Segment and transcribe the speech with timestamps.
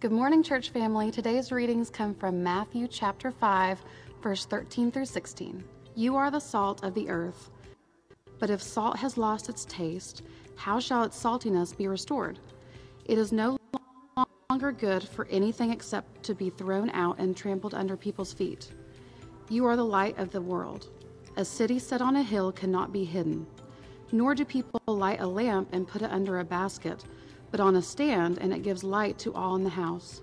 [0.00, 1.10] Good morning, church family.
[1.10, 3.82] Today's readings come from Matthew chapter 5,
[4.22, 5.64] verse 13 through 16.
[5.96, 7.50] You are the salt of the earth.
[8.38, 10.22] But if salt has lost its taste,
[10.54, 12.38] how shall its saltiness be restored?
[13.06, 13.58] It is no
[14.48, 18.70] longer good for anything except to be thrown out and trampled under people's feet.
[19.48, 20.90] You are the light of the world.
[21.36, 23.48] A city set on a hill cannot be hidden.
[24.12, 27.04] Nor do people light a lamp and put it under a basket,
[27.50, 30.22] but on a stand, and it gives light to all in the house.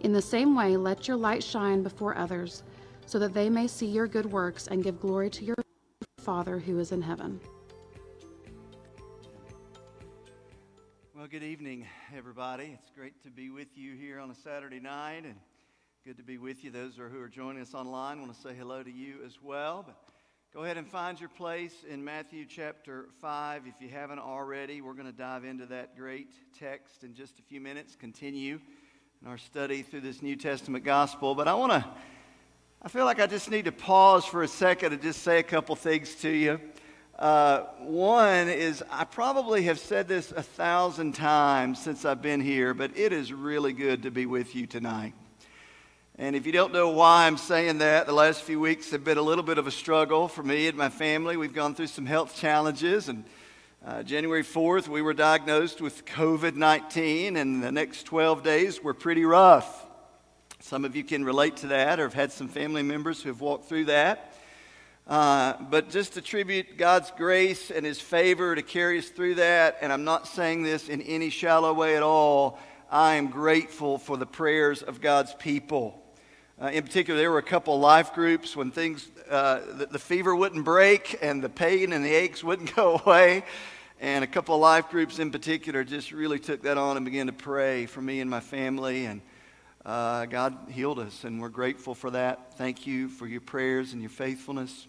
[0.00, 2.62] In the same way, let your light shine before others,
[3.06, 5.56] so that they may see your good works and give glory to your
[6.18, 7.40] Father who is in heaven.
[11.14, 12.76] Well, good evening, everybody.
[12.78, 15.36] It's great to be with you here on a Saturday night, and
[16.04, 16.70] good to be with you.
[16.70, 19.84] Those who are joining us online, want to say hello to you as well.
[19.86, 19.96] But
[20.54, 24.82] Go ahead and find your place in Matthew chapter 5 if you haven't already.
[24.82, 28.60] We're going to dive into that great text in just a few minutes, continue
[29.20, 31.34] in our study through this New Testament gospel.
[31.34, 31.84] But I want to,
[32.80, 35.42] I feel like I just need to pause for a second and just say a
[35.42, 36.60] couple things to you.
[37.18, 42.74] Uh, one is I probably have said this a thousand times since I've been here,
[42.74, 45.14] but it is really good to be with you tonight.
[46.16, 49.18] And if you don't know why I'm saying that, the last few weeks have been
[49.18, 51.36] a little bit of a struggle for me and my family.
[51.36, 53.24] We've gone through some health challenges, and
[53.84, 58.94] uh, January 4th, we were diagnosed with COVID 19, and the next 12 days were
[58.94, 59.86] pretty rough.
[60.60, 63.40] Some of you can relate to that or have had some family members who have
[63.40, 64.36] walked through that.
[65.08, 69.92] Uh, but just attribute God's grace and His favor to carry us through that, and
[69.92, 72.60] I'm not saying this in any shallow way at all.
[72.88, 76.02] I am grateful for the prayers of God's people.
[76.62, 80.36] Uh, in particular, there were a couple life groups when things, uh, the, the, fever
[80.36, 83.42] wouldn't break and the pain and the aches wouldn't go away.
[84.00, 87.26] And a couple of life groups in particular just really took that on and began
[87.26, 89.06] to pray for me and my family.
[89.06, 89.20] And
[89.84, 92.54] uh, God healed us, and we're grateful for that.
[92.54, 94.86] Thank you for your prayers and your faithfulness.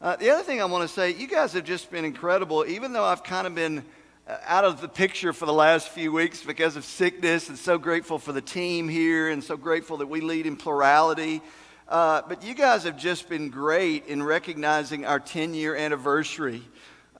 [0.00, 2.92] Uh, the other thing I want to say, you guys have just been incredible, even
[2.92, 3.84] though I've kind of been
[4.28, 8.18] out of the picture for the last few weeks because of sickness and so grateful
[8.18, 11.42] for the team here and so grateful that we lead in plurality.
[11.88, 16.62] Uh, but you guys have just been great in recognizing our 10 year anniversary.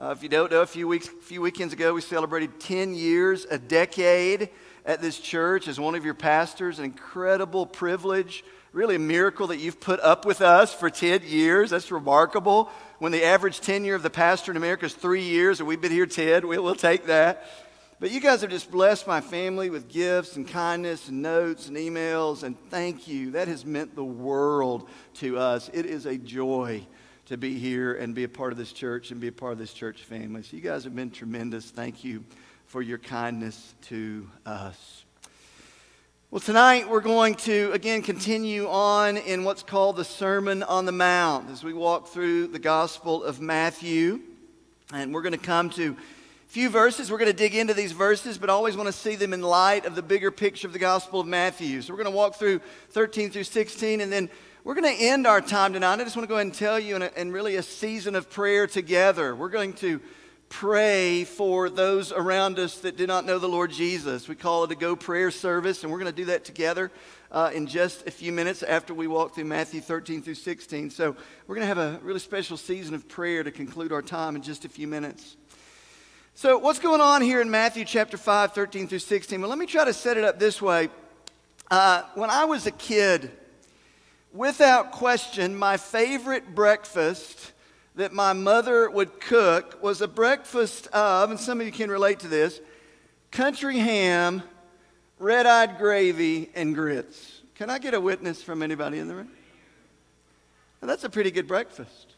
[0.01, 2.95] Uh, if you don't know, a few weeks, a few weekends ago, we celebrated 10
[2.95, 4.49] years, a decade
[4.87, 6.79] at this church as one of your pastors.
[6.79, 11.71] An incredible privilege, really a miracle that you've put up with us for 10 years.
[11.71, 15.69] That's remarkable when the average tenure of the pastor in America is three years, and
[15.69, 17.47] we've been here 10, we'll, we'll take that.
[18.01, 21.77] But you guys have just blessed my family with gifts and kindness and notes and
[21.77, 23.33] emails, and thank you.
[23.33, 25.71] That has meant the world to us.
[25.73, 26.87] It is a joy
[27.27, 29.59] to be here and be a part of this church and be a part of
[29.59, 30.43] this church family.
[30.43, 31.71] So you guys have been tremendous.
[31.71, 32.25] Thank you
[32.67, 35.02] for your kindness to us.
[36.33, 40.93] Well, tonight we're going to again continue on in what's called the Sermon on the
[40.93, 44.19] Mount as we walk through the Gospel of Matthew.
[44.95, 47.11] And we're going to come to a few verses.
[47.11, 49.85] We're going to dig into these verses, but always want to see them in light
[49.85, 51.83] of the bigger picture of the Gospel of Matthew.
[51.83, 52.63] So we're going to walk through
[52.93, 54.31] 13 through 16, and then
[54.65, 56.01] we're going to end our time tonight.
[56.01, 58.15] I just want to go ahead and tell you in, a, in really a season
[58.15, 59.37] of prayer together.
[59.37, 60.01] We're going to
[60.53, 64.29] pray for those around us that do not know the Lord Jesus.
[64.29, 66.93] We call it a go prayer service, and we're going to do that together
[67.31, 70.91] uh, in just a few minutes after we walk through Matthew 13 through 16.
[70.91, 74.37] So we're going to have a really special season of prayer to conclude our time
[74.37, 75.39] in just a few minutes.
[76.35, 79.41] So, what's going on here in Matthew chapter 5, 13 through 16?
[79.41, 80.91] Well, let me try to set it up this way.
[81.71, 83.31] Uh, when I was a kid,
[84.35, 87.53] without question, my favorite breakfast
[87.95, 92.21] that my mother would cook was a breakfast of, and some of you can relate
[92.21, 92.61] to this,
[93.31, 94.43] country ham,
[95.19, 97.41] red eyed gravy, and grits.
[97.55, 99.31] Can I get a witness from anybody in the room?
[100.81, 102.15] Now, that's a pretty good breakfast.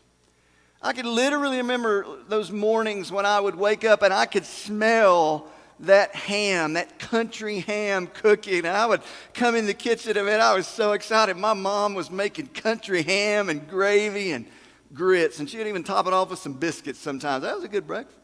[0.80, 5.46] I could literally remember those mornings when I would wake up and I could smell
[5.80, 8.58] that ham, that country ham cooking.
[8.58, 9.00] And I would
[9.32, 11.36] come in the kitchen and I was so excited.
[11.36, 14.46] My mom was making country ham and gravy and
[14.94, 17.42] grits, and she'd even top it off with some biscuits sometimes.
[17.42, 18.20] That was a good breakfast.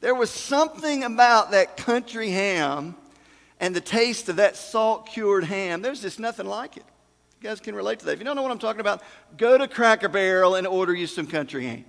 [0.00, 2.94] There was something about that country ham
[3.58, 5.80] and the taste of that salt cured ham.
[5.80, 6.84] There's just nothing like it.
[7.40, 8.12] You guys can relate to that.
[8.12, 9.02] If you don't know what I'm talking about,
[9.36, 11.84] go to Cracker Barrel and order you some country ham.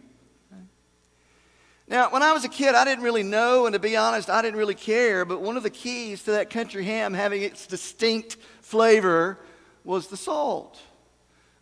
[1.88, 4.42] Now, when I was a kid, I didn't really know, and to be honest, I
[4.42, 5.24] didn't really care.
[5.24, 9.38] But one of the keys to that country ham having its distinct flavor
[9.84, 10.80] was the salt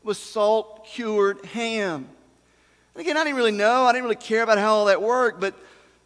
[0.04, 2.08] was salt cured ham.
[2.94, 5.40] And again, I didn't really know, I didn't really care about how all that worked,
[5.40, 5.56] but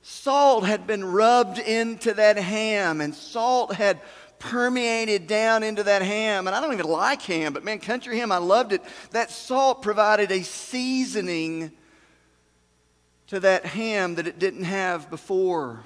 [0.01, 3.99] salt had been rubbed into that ham, and salt had
[4.39, 6.47] permeated down into that ham.
[6.47, 8.81] And I don't even like ham, but man, country ham, I loved it.
[9.11, 11.71] That salt provided a seasoning
[13.27, 15.83] to that ham that it didn't have before.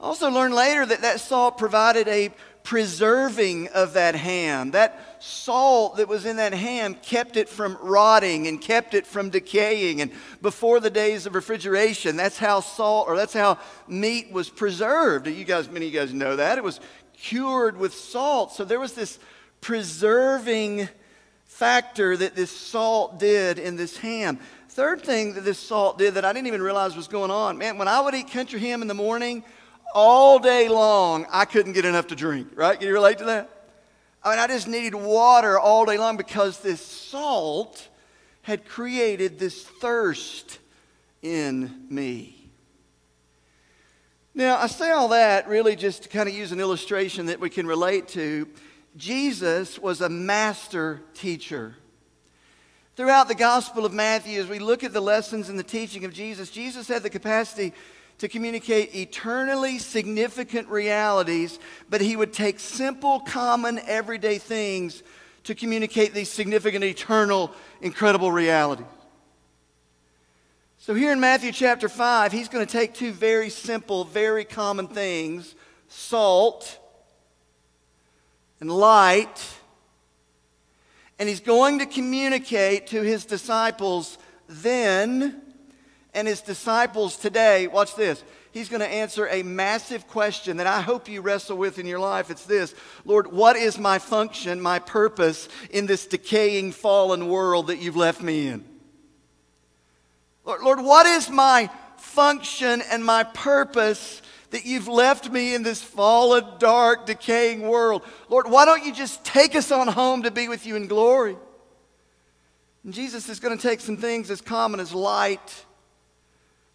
[0.00, 2.30] I also learned later that that salt provided a
[2.64, 4.72] preserving of that ham.
[4.72, 9.30] That salt that was in that ham kept it from rotting and kept it from
[9.30, 10.00] decaying.
[10.00, 10.10] And
[10.42, 15.28] before the days of refrigeration, that's how salt or that's how meat was preserved.
[15.28, 16.56] You guys, many of you guys know that.
[16.56, 16.80] It was
[17.12, 18.52] cured with salt.
[18.52, 19.18] So there was this
[19.60, 20.88] preserving
[21.44, 24.40] factor that this salt did in this ham.
[24.70, 27.76] Third thing that this salt did that I didn't even realize was going on, man,
[27.76, 29.44] when I would eat country ham in the morning,
[29.94, 32.78] all day long, I couldn't get enough to drink, right?
[32.78, 33.50] Can you relate to that?
[34.22, 37.88] I mean, I just needed water all day long because this salt
[38.42, 40.58] had created this thirst
[41.22, 42.50] in me.
[44.34, 47.48] Now, I say all that really just to kind of use an illustration that we
[47.48, 48.48] can relate to.
[48.96, 51.76] Jesus was a master teacher.
[52.96, 56.12] Throughout the Gospel of Matthew, as we look at the lessons and the teaching of
[56.12, 57.72] Jesus, Jesus had the capacity
[58.24, 61.58] to communicate eternally significant realities,
[61.90, 65.02] but he would take simple, common, everyday things
[65.42, 68.86] to communicate these significant, eternal, incredible realities.
[70.78, 74.88] So, here in Matthew chapter 5, he's going to take two very simple, very common
[74.88, 75.54] things
[75.88, 76.78] salt
[78.58, 79.54] and light,
[81.18, 84.16] and he's going to communicate to his disciples
[84.48, 85.42] then
[86.14, 88.22] and his disciples today, watch this.
[88.52, 91.98] He's going to answer a massive question that I hope you wrestle with in your
[91.98, 92.30] life.
[92.30, 92.72] It's this
[93.04, 98.22] Lord, what is my function, my purpose in this decaying, fallen world that you've left
[98.22, 98.64] me in?
[100.44, 105.82] Lord, Lord what is my function and my purpose that you've left me in this
[105.82, 108.02] fallen, dark, decaying world?
[108.28, 111.36] Lord, why don't you just take us on home to be with you in glory?
[112.84, 115.64] And Jesus is going to take some things as common as light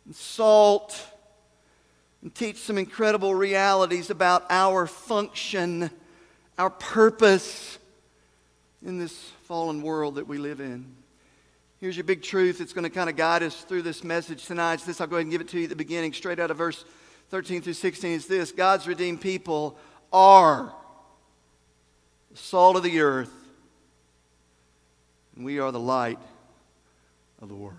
[0.10, 1.00] and salt
[2.24, 5.92] and teach some incredible realities about our function,
[6.58, 7.78] our purpose
[8.84, 9.14] in this
[9.44, 10.84] fallen world that we live in.
[11.80, 14.74] Here's your big truth that's going to kind of guide us through this message tonight.
[14.74, 15.00] It's this.
[15.00, 16.86] I'll go ahead and give it to you at the beginning, straight out of verse
[17.30, 18.12] 13 through 16.
[18.12, 19.78] Is this God's redeemed people
[20.12, 20.74] are
[22.32, 23.32] the salt of the earth,
[25.36, 26.18] and we are the light
[27.44, 27.78] of the world.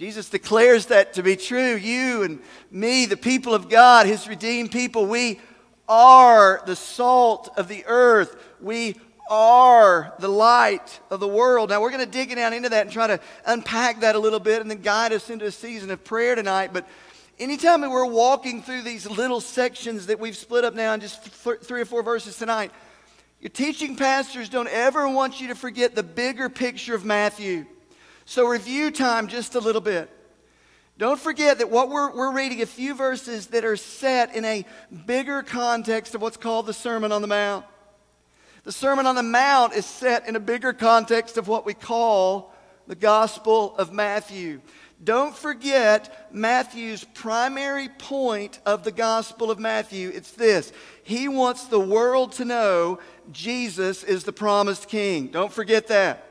[0.00, 1.74] Jesus declares that to be true.
[1.74, 5.38] You and me, the people of God, his redeemed people, we
[5.90, 8.34] are the salt of the earth.
[8.62, 8.96] We
[9.28, 11.68] are the light of the world.
[11.68, 14.40] Now, we're going to dig down into that and try to unpack that a little
[14.40, 16.70] bit and then guide us into a season of prayer tonight.
[16.72, 16.88] But
[17.38, 21.60] anytime we're walking through these little sections that we've split up now in just th-
[21.60, 22.72] three or four verses tonight,
[23.42, 27.66] your teaching pastors don't ever want you to forget the bigger picture of Matthew.
[28.30, 30.08] So, review time just a little bit.
[30.96, 34.64] Don't forget that what we're, we're reading a few verses that are set in a
[35.04, 37.64] bigger context of what's called the Sermon on the Mount.
[38.62, 42.54] The Sermon on the Mount is set in a bigger context of what we call
[42.86, 44.60] the Gospel of Matthew.
[45.02, 50.12] Don't forget Matthew's primary point of the Gospel of Matthew.
[50.14, 50.72] It's this
[51.02, 53.00] He wants the world to know
[53.32, 55.32] Jesus is the promised King.
[55.32, 56.29] Don't forget that.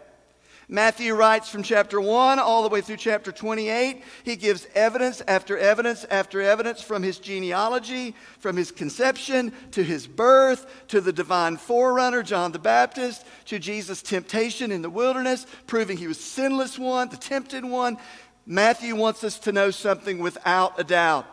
[0.71, 4.03] Matthew writes from chapter 1 all the way through chapter 28.
[4.23, 10.05] He gives evidence after evidence after evidence from his genealogy, from his conception to his
[10.05, 15.97] birth, to the divine forerunner, John the Baptist, to Jesus' temptation in the wilderness, proving
[15.97, 17.97] he was sinless one, the tempted one.
[18.45, 21.25] Matthew wants us to know something without a doubt.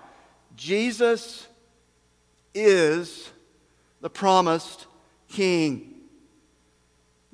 [0.57, 1.47] Jesus
[2.55, 3.28] is
[4.00, 4.87] the promised
[5.28, 5.95] king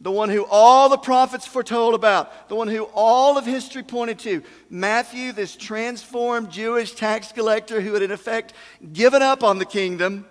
[0.02, 4.18] the one who all the prophets foretold about, the one who all of history pointed
[4.18, 4.42] to.
[4.68, 8.52] Matthew, this transformed Jewish tax collector who had, in effect,
[8.92, 10.26] given up on the kingdom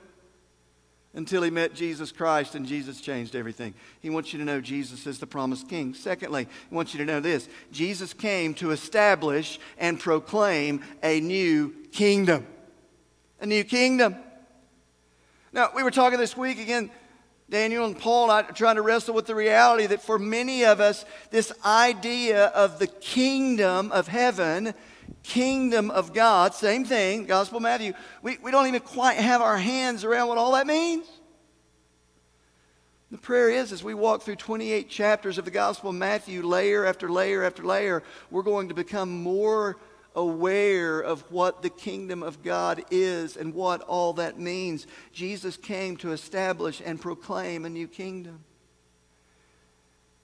[1.14, 3.74] until he met Jesus Christ and Jesus changed everything.
[4.02, 5.94] He wants you to know Jesus is the promised king.
[5.94, 11.74] Secondly, he wants you to know this Jesus came to establish and proclaim a new
[11.94, 12.46] kingdom.
[13.40, 14.18] A new kingdom.
[15.54, 16.92] Now, we were talking this week again
[17.52, 21.04] Daniel and Paul are trying to wrestle with the reality that for many of us,
[21.32, 24.74] this idea of the kingdom of heaven,
[25.22, 27.92] kingdom of God, same thing, Gospel Matthew,
[28.22, 31.06] we, we don't even quite have our hands around what all that means.
[33.12, 36.86] The prayer is as we walk through 28 chapters of the Gospel of Matthew, layer
[36.86, 39.76] after layer after layer, we're going to become more
[40.16, 44.88] aware of what the kingdom of God is and what all that means.
[45.14, 48.44] Jesus came to establish and proclaim a new kingdom.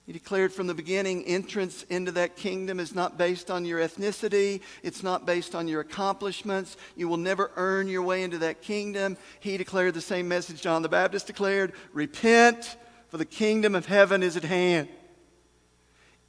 [0.08, 4.62] He declared from the beginning entrance into that kingdom is not based on your ethnicity,
[4.82, 6.78] it's not based on your accomplishments.
[6.96, 9.18] You will never earn your way into that kingdom.
[9.40, 12.78] He declared the same message John the Baptist declared repent,
[13.08, 14.88] for the kingdom of heaven is at hand.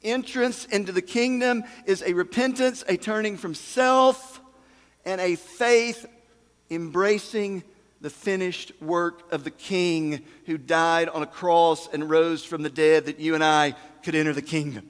[0.02, 4.40] Entrance into the kingdom is a repentance, a turning from self,
[5.04, 6.06] and a faith
[6.70, 7.62] embracing
[8.00, 12.70] the finished work of the King who died on a cross and rose from the
[12.70, 14.88] dead that you and I could enter the kingdom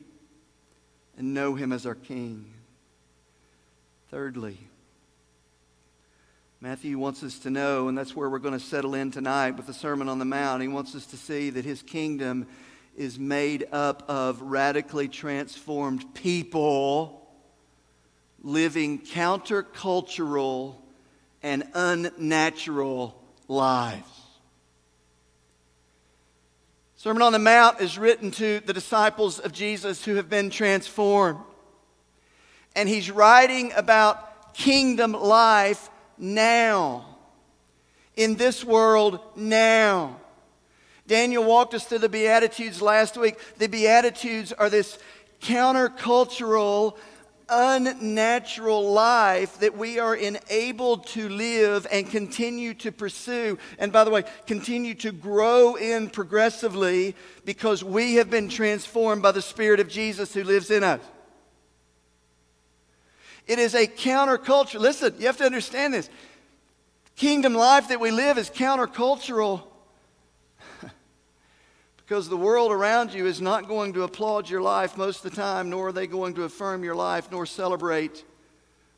[1.18, 2.52] and know him as our King.
[4.10, 4.58] Thirdly,
[6.60, 9.66] Matthew wants us to know, and that's where we're going to settle in tonight with
[9.66, 10.62] the Sermon on the Mount.
[10.62, 12.46] He wants us to see that his kingdom
[13.00, 17.26] is made up of radically transformed people
[18.42, 20.74] living countercultural
[21.42, 24.04] and unnatural lives.
[26.94, 31.38] Sermon on the Mount is written to the disciples of Jesus who have been transformed.
[32.76, 35.88] And he's writing about kingdom life
[36.18, 37.16] now,
[38.14, 40.19] in this world now.
[41.10, 43.36] Daniel walked us through the Beatitudes last week.
[43.58, 44.96] The Beatitudes are this
[45.42, 46.96] countercultural,
[47.48, 53.58] unnatural life that we are enabled to live and continue to pursue.
[53.80, 59.32] And by the way, continue to grow in progressively because we have been transformed by
[59.32, 61.00] the Spirit of Jesus who lives in us.
[63.48, 64.78] It is a counterculture.
[64.78, 66.08] Listen, you have to understand this.
[67.16, 69.64] Kingdom life that we live is countercultural
[72.10, 75.36] because the world around you is not going to applaud your life most of the
[75.36, 78.24] time, nor are they going to affirm your life, nor celebrate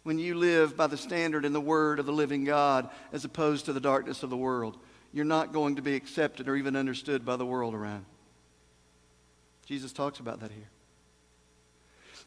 [0.03, 3.67] when you live by the standard and the word of the living God as opposed
[3.67, 4.79] to the darkness of the world.
[5.13, 8.07] You're not going to be accepted or even understood by the world around.
[9.67, 10.71] Jesus talks about that here.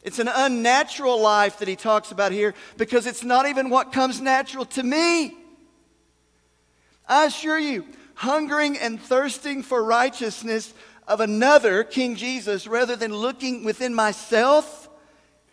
[0.04, 4.20] It's an unnatural life that he talks about here because it's not even what comes
[4.20, 5.36] natural to me.
[7.08, 10.74] I assure you, hungering and thirsting for righteousness
[11.06, 14.88] of another, King Jesus, rather than looking within myself,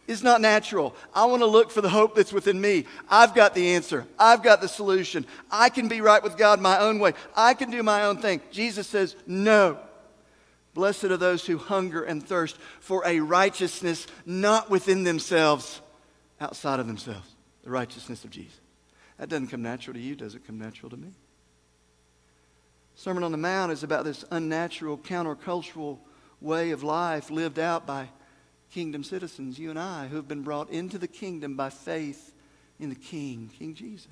[0.07, 0.95] is not natural.
[1.13, 2.85] I want to look for the hope that's within me.
[3.09, 4.05] I've got the answer.
[4.19, 5.25] I've got the solution.
[5.49, 7.13] I can be right with God my own way.
[7.35, 8.41] I can do my own thing.
[8.51, 9.77] Jesus says, No.
[10.73, 15.81] Blessed are those who hunger and thirst for a righteousness not within themselves,
[16.41, 17.29] outside of themselves.
[17.63, 18.59] The righteousness of Jesus.
[19.19, 21.09] That doesn't come natural to you, does it come natural to me?
[23.03, 25.97] Sermon on the Mount is about this unnatural, countercultural
[26.39, 28.07] way of life lived out by
[28.71, 32.33] kingdom citizens, you and I, who have been brought into the kingdom by faith
[32.79, 34.07] in the King, King Jesus.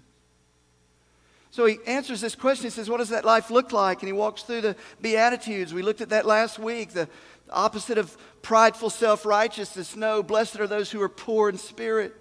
[1.52, 2.66] So he answers this question.
[2.66, 4.02] He says, What does that life look like?
[4.02, 5.74] And he walks through the Beatitudes.
[5.74, 6.90] We looked at that last week.
[6.90, 7.08] The
[7.50, 9.96] opposite of prideful self righteousness.
[9.96, 12.14] No, blessed are those who are poor in spirit.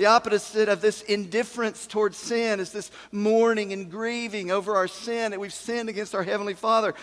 [0.00, 5.30] The opposite of this indifference towards sin is this mourning and grieving over our sin
[5.30, 6.94] that we've sinned against our Heavenly Father.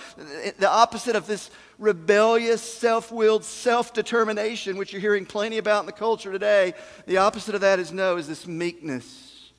[0.58, 5.86] The opposite of this rebellious, self willed self determination, which you're hearing plenty about in
[5.86, 6.74] the culture today,
[7.06, 9.52] the opposite of that is no, is this meekness.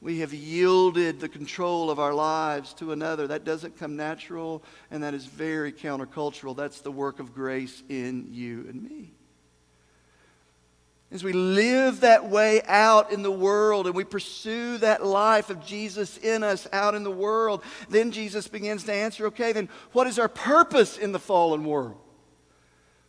[0.00, 3.28] We have yielded the control of our lives to another.
[3.28, 6.56] That doesn't come natural, and that is very countercultural.
[6.56, 9.12] That's the work of grace in you and me.
[11.14, 15.64] As we live that way out in the world and we pursue that life of
[15.64, 20.08] Jesus in us out in the world, then Jesus begins to answer okay, then what
[20.08, 21.96] is our purpose in the fallen world?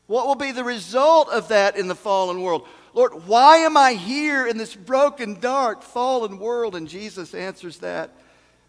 [0.05, 2.67] What will be the result of that in the fallen world?
[2.93, 6.75] Lord, why am I here in this broken, dark, fallen world?
[6.75, 8.12] And Jesus answers that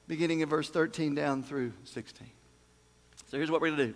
[0.08, 2.26] beginning in verse 13 down through 16.
[3.30, 3.94] So here's what we're going to do.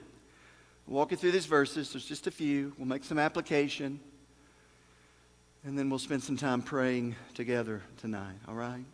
[0.87, 1.91] Walk you through these verses.
[1.95, 2.75] There's just a few.
[2.77, 4.01] We'll make some application.
[5.65, 8.85] And then we'll spend some time praying together tonight, all right?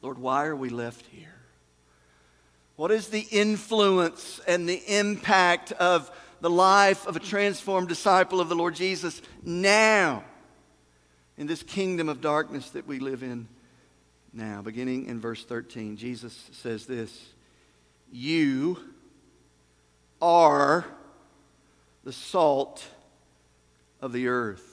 [0.00, 1.34] Lord, why are we left here?
[2.76, 6.10] What is the influence and the impact of
[6.40, 10.24] the life of a transformed disciple of the Lord Jesus now
[11.36, 13.48] in this kingdom of darkness that we live in
[14.32, 14.62] now?
[14.62, 17.26] Beginning in verse 13, Jesus says this
[18.12, 18.78] You
[20.22, 20.86] are
[22.04, 22.86] the salt
[24.00, 24.67] of the earth.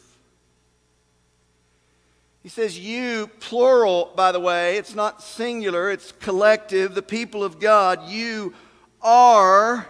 [2.46, 7.60] He says, You, plural, by the way, it's not singular, it's collective, the people of
[7.60, 8.54] God, you
[9.02, 9.88] are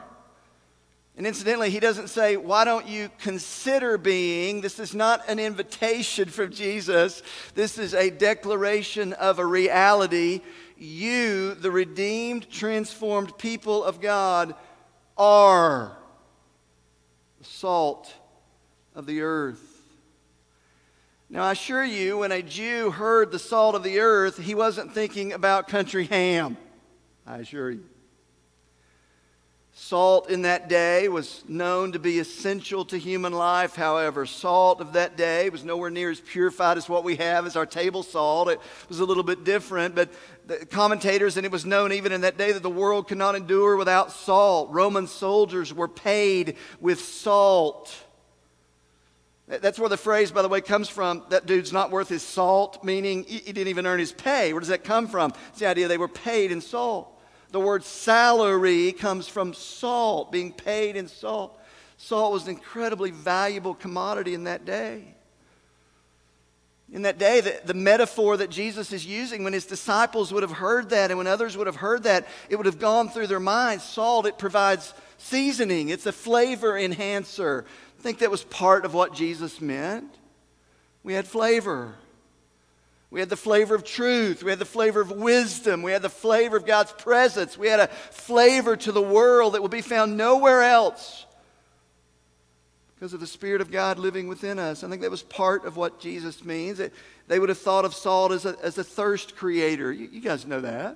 [1.17, 4.61] And incidentally, he doesn't say, Why don't you consider being?
[4.61, 7.23] This is not an invitation from Jesus.
[7.55, 10.39] This is a declaration of a reality.
[10.77, 14.55] You, the redeemed, transformed people of God,
[15.17, 15.97] are
[17.37, 18.13] the salt
[18.95, 19.74] of the earth.
[21.35, 24.93] Now, I assure you, when a Jew heard the salt of the earth, he wasn't
[24.93, 26.55] thinking about country ham.
[27.27, 27.83] I assure you.
[29.73, 33.75] Salt in that day was known to be essential to human life.
[33.75, 37.57] However, salt of that day was nowhere near as purified as what we have as
[37.57, 38.47] our table salt.
[38.47, 40.13] It was a little bit different, but
[40.47, 43.35] the commentators, and it was known even in that day that the world could not
[43.35, 44.69] endure without salt.
[44.71, 47.93] Roman soldiers were paid with salt.
[49.47, 51.23] That's where the phrase, by the way, comes from.
[51.29, 54.53] That dude's not worth his salt, meaning he didn't even earn his pay.
[54.53, 55.33] Where does that come from?
[55.49, 57.11] It's the idea they were paid in salt.
[57.51, 61.59] The word salary comes from salt, being paid in salt.
[61.97, 65.15] Salt was an incredibly valuable commodity in that day.
[66.91, 70.51] In that day, the, the, metaphor that Jesus is using, when his disciples would have
[70.51, 73.39] heard that and when others would have heard that, it would have gone through their
[73.39, 73.83] minds.
[73.83, 77.65] Salt, it provides seasoning, it's a flavor enhancer.
[78.05, 80.15] Think that was part of what Jesus meant.
[81.01, 81.95] We had flavor.
[83.09, 84.43] We had the flavor of truth.
[84.43, 85.81] We had the flavor of wisdom.
[85.81, 87.57] We had the flavor of God's presence.
[87.57, 91.25] We had a flavor to the world that will be found nowhere else
[92.93, 94.83] because of the Spirit of God living within us.
[94.83, 96.79] I think that was part of what Jesus means.
[97.27, 99.91] They would have thought of salt as a, as a thirst creator.
[99.91, 100.95] You, you guys know that.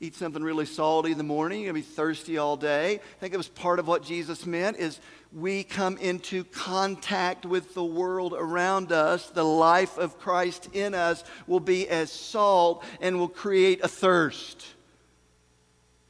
[0.00, 2.94] Eat something really salty in the morning, you're going to be thirsty all day.
[2.96, 4.98] I think it was part of what Jesus meant is
[5.32, 11.22] we come into contact with the world around us, the life of Christ in us
[11.46, 14.66] will be as salt and will create a thirst.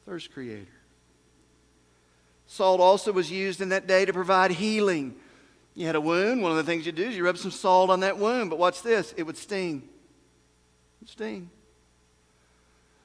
[0.05, 0.67] Thirst creator.
[2.47, 5.15] Salt also was used in that day to provide healing.
[5.73, 7.89] You had a wound, one of the things you do is you rub some salt
[7.89, 9.77] on that wound, but watch this it would sting.
[9.77, 11.49] It would sting.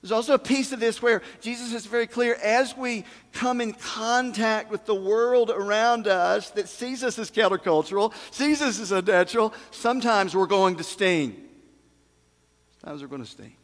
[0.02, 3.75] There's also a piece of this where Jesus is very clear as we come in
[3.75, 9.52] contact with the world around us that sees us as countercultural, sees us as unnatural,
[9.71, 11.36] sometimes we're going to sting.
[12.80, 13.56] Sometimes we're going to sting.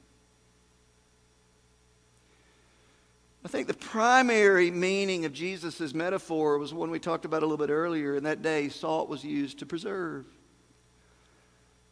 [3.43, 7.65] I think the primary meaning of Jesus' metaphor was one we talked about a little
[7.65, 8.17] bit earlier.
[8.17, 10.27] In that day, salt was used to preserve.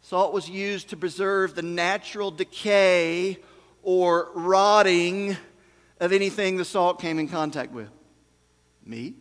[0.03, 3.39] Salt was used to preserve the natural decay
[3.85, 5.37] or rotting
[6.01, 7.89] of anything the salt came in contact with.
[8.85, 9.15] Meat,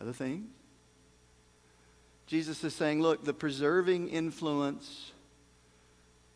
[0.00, 0.48] other things.
[2.26, 5.12] Jesus is saying, look, the preserving influence,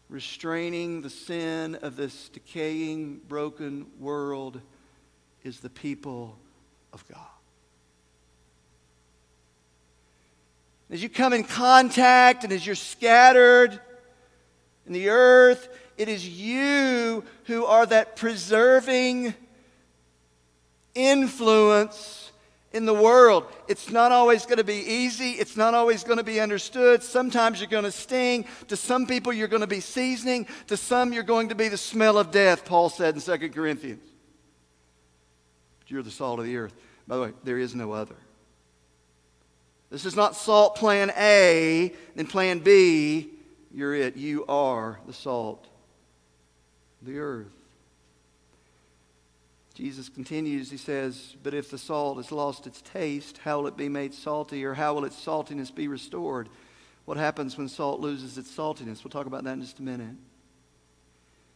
[0.08, 4.60] restraining the sin of this decaying, broken world
[5.44, 6.38] is the people
[6.92, 7.18] of God.
[10.90, 13.78] As you come in contact and as you're scattered
[14.86, 15.68] in the earth,
[16.02, 19.34] it is you who are that preserving
[20.96, 22.32] influence
[22.72, 23.46] in the world.
[23.68, 25.30] It's not always going to be easy.
[25.30, 27.04] It's not always going to be understood.
[27.04, 28.46] Sometimes you're going to sting.
[28.66, 30.48] To some people, you're going to be seasoning.
[30.66, 34.02] To some, you're going to be the smell of death, Paul said in 2 Corinthians.
[35.78, 36.74] But you're the salt of the earth.
[37.06, 38.16] By the way, there is no other.
[39.88, 43.28] This is not salt plan A, then plan B.
[43.72, 44.16] You're it.
[44.16, 45.68] You are the salt
[47.04, 47.52] the earth.
[49.74, 53.76] Jesus continues, he says, But if the salt has lost its taste, how will it
[53.76, 56.48] be made salty, or how will its saltiness be restored?
[57.04, 59.02] What happens when salt loses its saltiness?
[59.02, 60.16] We'll talk about that in just a minute.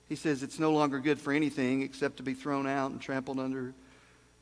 [0.08, 3.38] He says it's no longer good for anything except to be thrown out and trampled
[3.38, 3.74] under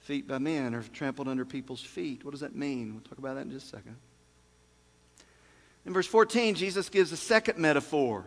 [0.01, 2.25] feet by men or trampled under people's feet.
[2.25, 2.93] What does that mean?
[2.93, 3.97] We'll talk about that in just a second.
[5.87, 8.25] In verse 14, Jesus gives a second metaphor.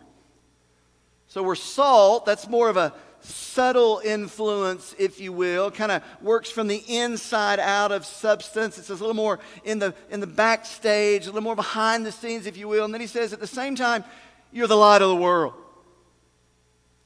[1.28, 6.50] So we're salt, that's more of a subtle influence, if you will, kind of works
[6.50, 8.78] from the inside out of substance.
[8.78, 12.46] It's a little more in the, in the backstage, a little more behind the scenes,
[12.46, 12.84] if you will.
[12.84, 14.04] And then he says, at the same time,
[14.52, 15.54] you're the light of the world.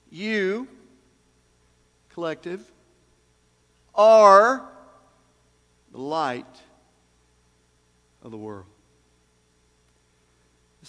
[0.08, 0.68] You,
[2.10, 2.64] collective,
[3.94, 4.62] are
[5.90, 6.46] the light
[8.22, 8.66] of the world.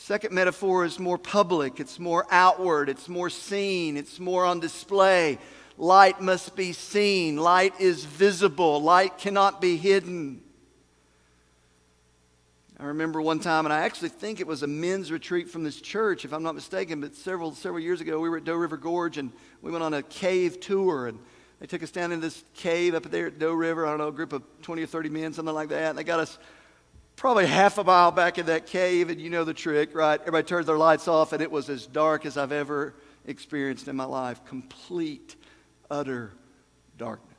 [0.06, 5.38] Second metaphor is more public, it's more outward, it's more seen, it's more on display.
[5.78, 10.42] Light must be seen, light is visible, light cannot be hidden.
[12.78, 15.80] I remember one time, and I actually think it was a men's retreat from this
[15.80, 18.76] church, if I'm not mistaken, but several, several years ago, we were at Doe River
[18.76, 21.08] Gorge and we went on a cave tour.
[21.08, 21.18] And
[21.62, 23.86] They took us down in this cave up there at Doe River.
[23.86, 25.92] I don't know, a group of 20 or 30 men, something like that.
[25.92, 26.38] And they got us
[27.16, 29.10] probably half a mile back in that cave.
[29.10, 30.20] And you know the trick, right?
[30.20, 32.94] Everybody turned their lights off, and it was as dark as I've ever
[33.26, 35.36] experienced in my life complete,
[35.90, 36.34] utter
[36.98, 37.34] darkness.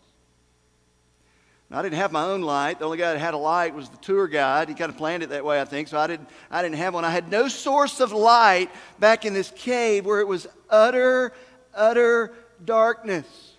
[1.70, 2.78] I didn't have my own light.
[2.78, 4.68] The only guy that had a light was the tour guide.
[4.68, 5.88] He kind of planned it that way, I think.
[5.88, 7.04] So I didn't, I didn't have one.
[7.04, 11.32] I had no source of light back in this cave where it was utter,
[11.74, 12.32] utter
[12.64, 13.53] darkness.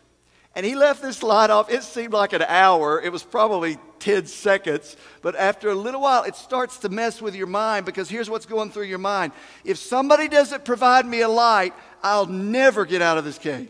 [0.56, 1.70] And he left this light off.
[1.70, 3.02] It seemed like an hour.
[3.02, 4.96] It was probably 10 seconds.
[5.22, 8.46] But after a little while, it starts to mess with your mind because here's what's
[8.46, 9.34] going through your mind.
[9.65, 13.70] If somebody doesn't provide me a light, I'll never get out of this cave.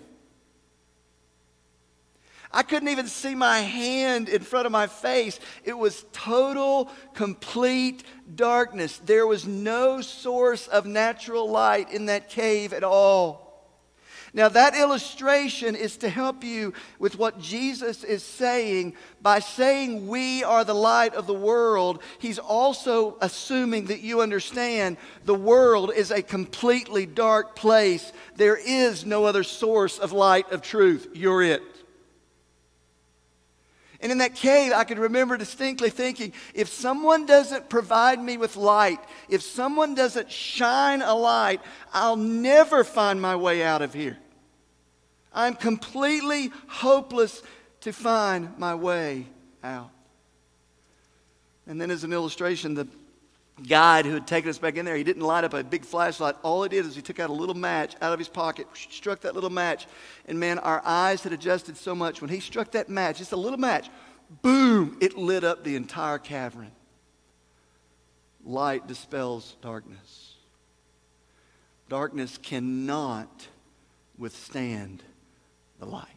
[2.52, 5.42] I couldn't even see my hand in front of my face.
[5.66, 9.02] It was total, complete darkness.
[9.06, 13.45] There was no source of natural light in that cave at all.
[14.36, 18.96] Now, that illustration is to help you with what Jesus is saying.
[19.22, 24.98] By saying we are the light of the world, he's also assuming that you understand
[25.24, 28.12] the world is a completely dark place.
[28.36, 31.08] There is no other source of light of truth.
[31.14, 31.64] You're it.
[34.02, 38.58] And in that cave, I could remember distinctly thinking if someone doesn't provide me with
[38.58, 41.62] light, if someone doesn't shine a light,
[41.94, 44.18] I'll never find my way out of here.
[45.36, 47.44] I'm completely hopeless
[47.82, 49.28] to find my way
[49.64, 49.92] out.
[51.68, 52.88] And then, as an illustration, the
[53.68, 56.36] guide who had taken us back in there, he didn't light up a big flashlight.
[56.42, 59.22] All he did is he took out a little match out of his pocket, struck
[59.22, 59.88] that little match,
[60.26, 62.22] and man, our eyes had adjusted so much.
[62.22, 63.90] When he struck that match, just a little match,
[64.42, 66.72] boom, it lit up the entire cavern.
[68.46, 70.36] Light dispels darkness.
[71.90, 73.48] Darkness cannot
[74.18, 75.04] withstand
[75.86, 76.08] the light.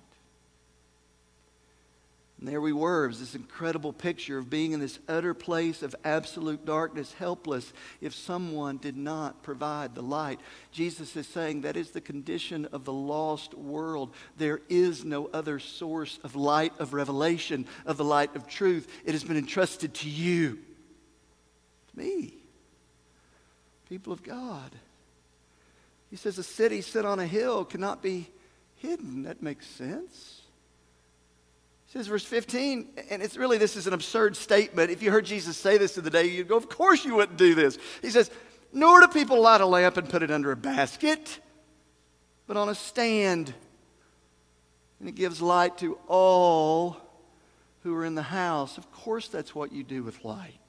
[2.39, 3.09] And there we were.
[3.09, 8.77] This incredible picture of being in this utter place of absolute darkness, helpless if someone
[8.77, 10.39] did not provide the light.
[10.71, 14.15] Jesus is saying that is the condition of the lost world.
[14.37, 18.87] There is no other source of light, of revelation, of the light of truth.
[19.05, 20.61] It has been entrusted to you,
[21.91, 22.35] to me,
[23.89, 24.71] people of God.
[26.09, 28.29] He says a city set on a hill cannot be
[28.79, 29.23] hidden.
[29.25, 30.43] That makes sense
[31.87, 34.91] He says verse 15, and it's really this is an absurd statement.
[34.91, 37.39] If you heard Jesus say this in the day, you'd go, Of course you wouldn't
[37.39, 37.79] do this.
[38.03, 38.31] He says,
[38.73, 41.41] Nor do people light a lamp and put it under a basket,
[42.47, 43.55] but on a stand.
[45.01, 46.97] And it gives light to all
[47.83, 48.77] who are in the house.
[48.77, 50.68] Of course, that's what you do with light.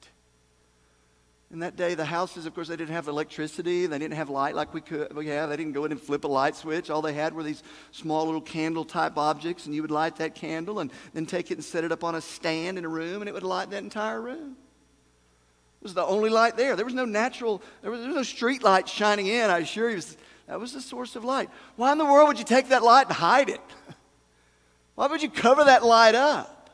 [1.52, 3.86] In that day, the houses, of course, they didn't have electricity.
[3.86, 5.12] They didn't have light like we could.
[5.12, 6.90] Well, yeah, they didn't go in and flip a light switch.
[6.90, 10.36] All they had were these small little candle type objects, and you would light that
[10.36, 13.20] candle and then take it and set it up on a stand in a room,
[13.20, 14.56] and it would light that entire room.
[15.80, 16.76] It was the only light there.
[16.76, 19.90] There was no natural, there was, there was no street light shining in, I assure
[19.90, 20.00] you.
[20.46, 21.48] That was the source of light.
[21.74, 23.60] Why in the world would you take that light and hide it?
[24.94, 26.70] Why would you cover that light up?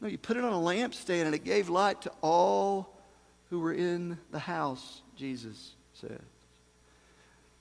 [0.00, 2.91] No, you put it on a lampstand, and it gave light to all
[3.52, 6.22] who were in the house, Jesus said.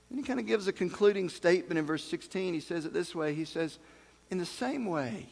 [0.10, 2.54] And he kind of gives a concluding statement in verse 16.
[2.54, 3.78] He says it this way He says,
[4.30, 5.28] In the same way,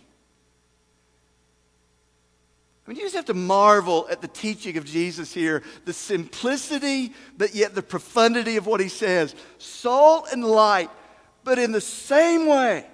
[2.86, 7.14] I mean, you just have to marvel at the teaching of Jesus here, the simplicity,
[7.38, 9.36] but yet the profundity of what he says.
[9.60, 10.90] Salt and light,
[11.46, 12.86] but in the same way,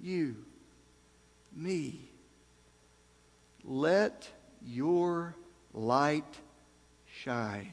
[0.00, 0.36] you,
[1.54, 2.08] me,
[3.62, 4.30] let
[4.66, 5.34] your
[5.72, 6.24] light
[7.22, 7.72] shine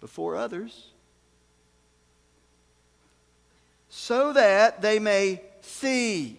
[0.00, 0.88] before others
[3.88, 6.38] so that they may see.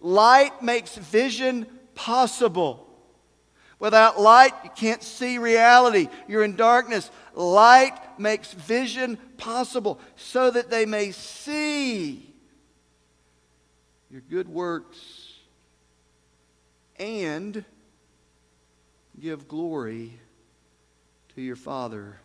[0.00, 2.86] Light makes vision possible.
[3.78, 6.08] Without light, you can't see reality.
[6.28, 7.10] You're in darkness.
[7.34, 12.34] Light makes vision possible so that they may see
[14.10, 15.15] your good works
[16.98, 17.64] and
[19.20, 20.18] give glory
[21.34, 22.18] to your Father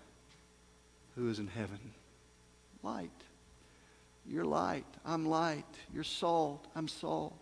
[1.15, 1.79] who is in heaven.
[2.83, 3.09] Light.
[4.25, 4.85] You're light.
[5.05, 5.65] I'm light.
[5.93, 6.67] You're salt.
[6.75, 7.40] I'm salt.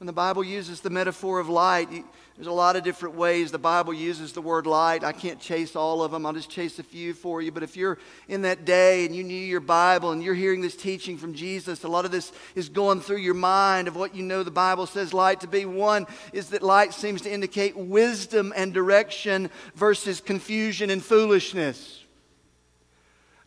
[0.00, 1.90] When the Bible uses the metaphor of light,
[2.34, 5.04] there's a lot of different ways the Bible uses the word light.
[5.04, 6.24] I can't chase all of them.
[6.24, 7.52] I'll just chase a few for you.
[7.52, 10.74] But if you're in that day and you knew your Bible and you're hearing this
[10.74, 14.22] teaching from Jesus, a lot of this is going through your mind of what you
[14.22, 15.66] know the Bible says light to be.
[15.66, 21.99] One is that light seems to indicate wisdom and direction versus confusion and foolishness.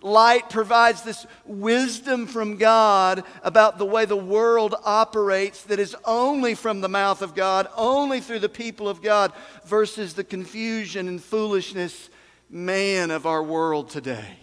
[0.03, 6.55] Light provides this wisdom from God about the way the world operates that is only
[6.55, 9.31] from the mouth of God, only through the people of God,
[9.63, 12.09] versus the confusion and foolishness,
[12.49, 14.37] man, of our world today.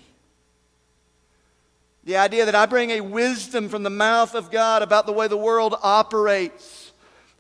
[2.05, 5.29] The idea that I bring a wisdom from the mouth of God about the way
[5.29, 6.90] the world operates,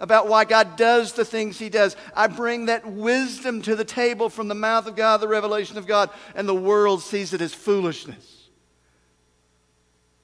[0.00, 1.94] about why God does the things He does.
[2.16, 5.86] I bring that wisdom to the table from the mouth of God, the revelation of
[5.86, 8.48] God, and the world sees it as foolishness.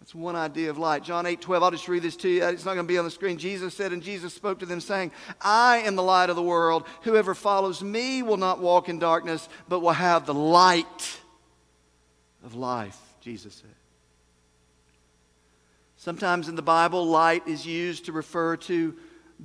[0.00, 1.02] That's one idea of light.
[1.02, 2.44] John 8 12, I'll just read this to you.
[2.44, 3.38] It's not going to be on the screen.
[3.38, 5.10] Jesus said, and Jesus spoke to them, saying,
[5.40, 6.84] I am the light of the world.
[7.02, 11.18] Whoever follows me will not walk in darkness, but will have the light
[12.44, 13.70] of life, Jesus said.
[15.96, 18.94] Sometimes in the Bible, light is used to refer to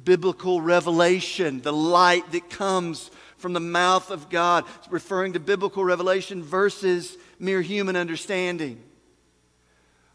[0.03, 5.83] biblical revelation, the light that comes from the mouth of God, it's referring to biblical
[5.83, 8.81] revelation versus mere human understanding.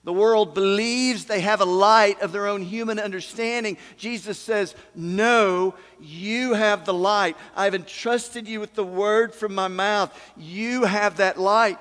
[0.06, 3.76] The world believes they have a light of their own human understanding.
[3.96, 7.36] Jesus says, No, you have the light.
[7.56, 10.16] I've entrusted you with the word from my mouth.
[10.36, 11.80] You have that light.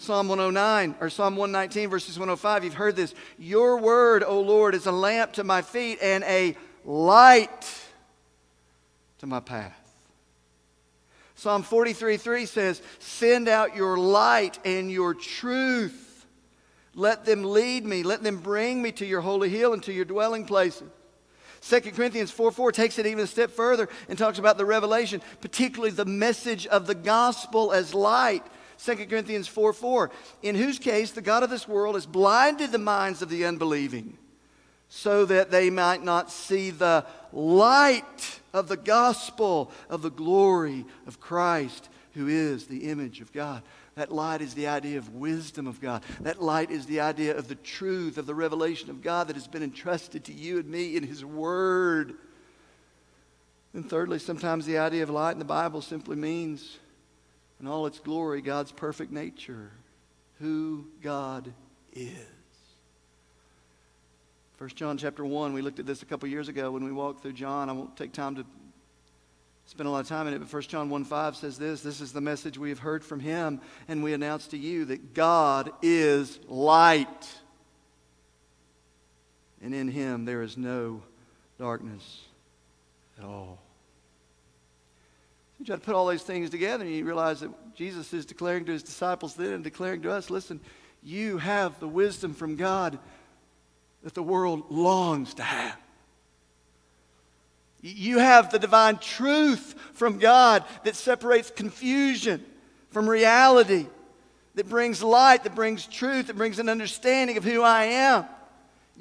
[0.00, 3.14] Psalm 109 or Psalm 119, verses 105, you've heard this.
[3.38, 7.70] Your word, O Lord, is a lamp to my feet and a light
[9.18, 9.76] to my path.
[11.34, 16.24] Psalm 43 3 says, Send out your light and your truth.
[16.94, 18.02] Let them lead me.
[18.02, 20.88] Let them bring me to your holy hill and to your dwelling places.
[21.60, 25.20] 2 Corinthians 4 4 takes it even a step further and talks about the revelation,
[25.42, 28.46] particularly the message of the gospel as light.
[28.84, 30.10] 2 Corinthians 4 4,
[30.42, 34.16] in whose case the God of this world has blinded the minds of the unbelieving
[34.88, 41.20] so that they might not see the light of the gospel of the glory of
[41.20, 43.62] Christ, who is the image of God.
[43.94, 46.02] That light is the idea of wisdom of God.
[46.20, 49.46] That light is the idea of the truth, of the revelation of God that has
[49.46, 52.14] been entrusted to you and me in His Word.
[53.74, 56.78] And thirdly, sometimes the idea of light in the Bible simply means
[57.60, 59.70] in all its glory, God's perfect nature,
[60.38, 61.52] who God
[61.92, 62.16] is.
[64.58, 67.22] 1 John chapter 1, we looked at this a couple years ago when we walked
[67.22, 67.70] through John.
[67.70, 68.44] I won't take time to
[69.66, 72.00] spend a lot of time in it, but 1 John 1 5 says this This
[72.00, 75.70] is the message we have heard from him, and we announce to you that God
[75.80, 77.28] is light,
[79.62, 81.02] and in him there is no
[81.58, 82.20] darkness
[83.18, 83.58] at all.
[85.60, 88.64] You try to put all these things together and you realize that Jesus is declaring
[88.64, 90.58] to his disciples then and declaring to us listen,
[91.02, 92.98] you have the wisdom from God
[94.02, 95.76] that the world longs to have.
[97.82, 102.42] You have the divine truth from God that separates confusion
[102.88, 103.86] from reality,
[104.54, 108.24] that brings light, that brings truth, that brings an understanding of who I am.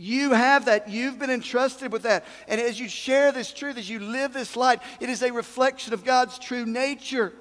[0.02, 0.88] You have that.
[0.88, 2.24] You've been entrusted with that.
[2.48, 5.94] And as you share this truth, as you live this light, it is a reflection
[5.94, 7.34] of God's true nature.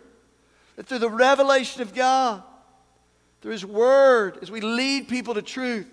[0.74, 2.42] That through the revelation of God,
[3.42, 5.86] through His Word, as we lead people to truth,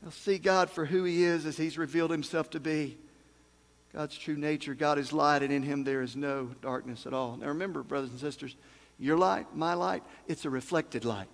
[0.00, 2.96] they'll see God for who He is as He's revealed Himself to be.
[3.92, 4.74] God's true nature.
[4.74, 7.36] God is light, and in Him there is no darkness at all.
[7.36, 8.54] Now remember, brothers and sisters,
[8.96, 11.26] your light, my light, it's a reflected light.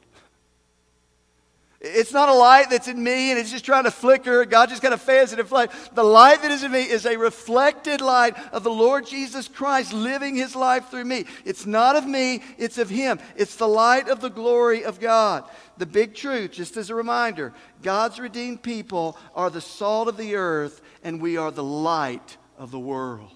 [1.85, 4.45] It's not a light that's in me and it's just trying to flicker.
[4.45, 5.73] God just kind of fans it and flight.
[5.95, 9.93] The light that is in me is a reflected light of the Lord Jesus Christ
[9.93, 11.25] living his life through me.
[11.45, 13.19] It's not of me, it's of him.
[13.35, 15.43] It's the light of the glory of God.
[15.77, 20.37] The big truth, just as a reminder God's redeemed people are the salt of the
[20.37, 23.33] earth and we are the light of the world.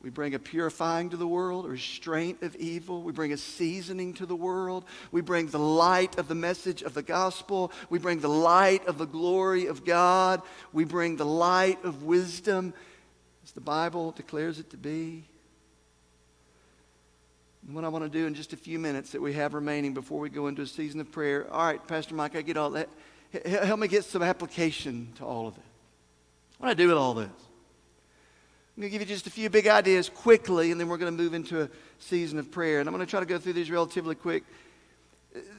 [0.00, 3.02] We bring a purifying to the world, a restraint of evil.
[3.02, 4.84] We bring a seasoning to the world.
[5.10, 7.72] We bring the light of the message of the gospel.
[7.90, 10.40] We bring the light of the glory of God.
[10.72, 12.74] We bring the light of wisdom,
[13.42, 15.24] as the Bible declares it to be.
[17.66, 19.94] And what I want to do in just a few minutes that we have remaining
[19.94, 21.52] before we go into a season of prayer.
[21.52, 22.88] All right, Pastor Mike, I get all that.
[23.44, 25.64] Help me get some application to all of it.
[26.58, 27.47] What do I do with all this?
[28.78, 31.10] I'm going to give you just a few big ideas quickly, and then we're going
[31.12, 32.78] to move into a season of prayer.
[32.78, 34.44] And I'm going to try to go through these relatively quick.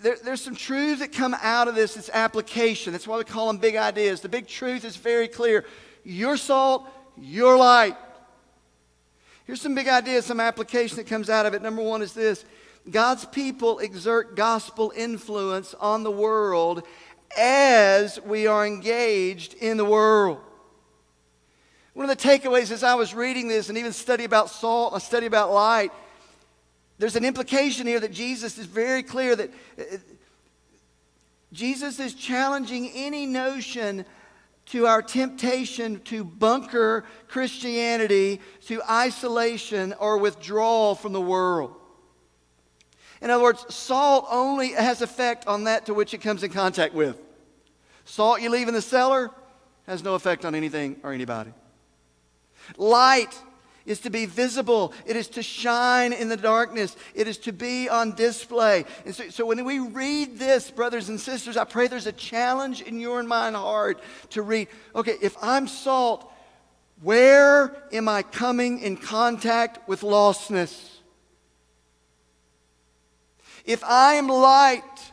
[0.01, 1.97] There, there's some truths that come out of this.
[1.97, 2.93] It's application.
[2.93, 4.21] That's why we call them big ideas.
[4.21, 5.65] The big truth is very clear.
[6.05, 7.97] Your salt, your light.
[9.43, 11.61] Here's some big ideas, some application that comes out of it.
[11.61, 12.45] Number one is this
[12.89, 16.83] God's people exert gospel influence on the world
[17.37, 20.39] as we are engaged in the world.
[21.99, 25.01] One of the takeaways as I was reading this and even study about salt, a
[25.01, 25.91] study about light,
[26.97, 29.83] There's an implication here that Jesus is very clear that uh,
[31.51, 34.05] Jesus is challenging any notion
[34.67, 41.75] to our temptation to bunker Christianity to isolation or withdrawal from the world.
[43.21, 46.93] In other words, salt only has effect on that to which it comes in contact
[46.93, 47.19] with.
[48.05, 49.31] Salt you leave in the cellar
[49.85, 51.51] has no effect on anything or anybody.
[52.77, 53.37] Light
[53.85, 54.93] is to be visible.
[55.05, 56.95] It is to shine in the darkness.
[57.15, 58.85] It is to be on display.
[59.05, 62.81] And so, so, when we read this, brothers and sisters, I pray there's a challenge
[62.81, 64.01] in your and mine heart
[64.31, 66.31] to read okay, if I'm salt,
[67.01, 70.97] where am I coming in contact with lostness?
[73.65, 75.11] If I am light,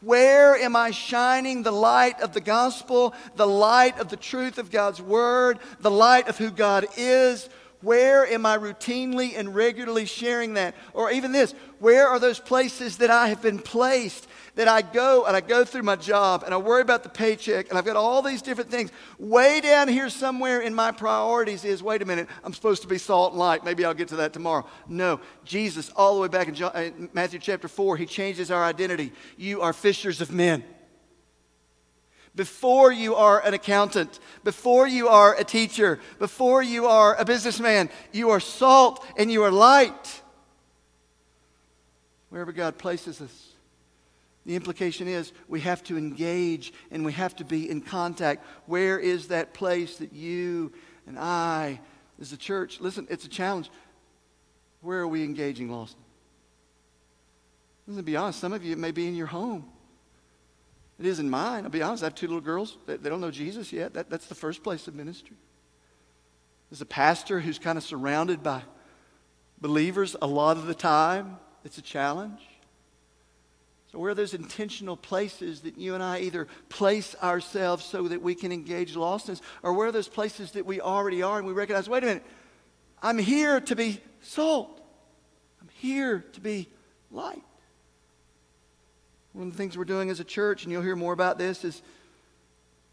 [0.00, 4.70] where am I shining the light of the gospel, the light of the truth of
[4.70, 7.48] God's word, the light of who God is?
[7.82, 10.74] Where am I routinely and regularly sharing that?
[10.92, 15.24] Or even this, where are those places that I have been placed that I go
[15.26, 17.96] and I go through my job and I worry about the paycheck and I've got
[17.96, 18.90] all these different things.
[19.18, 22.98] Way down here somewhere in my priorities is wait a minute, I'm supposed to be
[22.98, 23.64] salt and light.
[23.64, 24.66] Maybe I'll get to that tomorrow.
[24.88, 28.64] No, Jesus, all the way back in John, uh, Matthew chapter 4, he changes our
[28.64, 29.12] identity.
[29.36, 30.64] You are fishers of men.
[32.34, 37.90] Before you are an accountant, before you are a teacher, before you are a businessman,
[38.12, 40.22] you are salt and you are light.
[42.28, 43.49] Wherever God places us.
[44.46, 48.44] The implication is we have to engage and we have to be in contact.
[48.66, 50.72] Where is that place that you
[51.06, 51.80] and I,
[52.20, 53.70] as a church, listen, it's a challenge.
[54.80, 55.96] Where are we engaging lost?
[57.86, 59.68] Listen, to be honest, some of you may be in your home.
[60.98, 61.64] It is in mine.
[61.64, 62.76] I'll be honest, I have two little girls.
[62.86, 63.94] They, they don't know Jesus yet.
[63.94, 65.36] That, that's the first place of ministry.
[66.70, 68.62] There's a pastor who's kind of surrounded by
[69.60, 71.38] believers a lot of the time.
[71.64, 72.40] It's a challenge.
[73.90, 78.22] So, where are those intentional places that you and I either place ourselves so that
[78.22, 81.52] we can engage lostness, or where are those places that we already are and we
[81.52, 82.26] recognize, wait a minute,
[83.02, 84.80] I'm here to be salt,
[85.60, 86.68] I'm here to be
[87.10, 87.42] light.
[89.32, 91.64] One of the things we're doing as a church, and you'll hear more about this,
[91.64, 91.82] is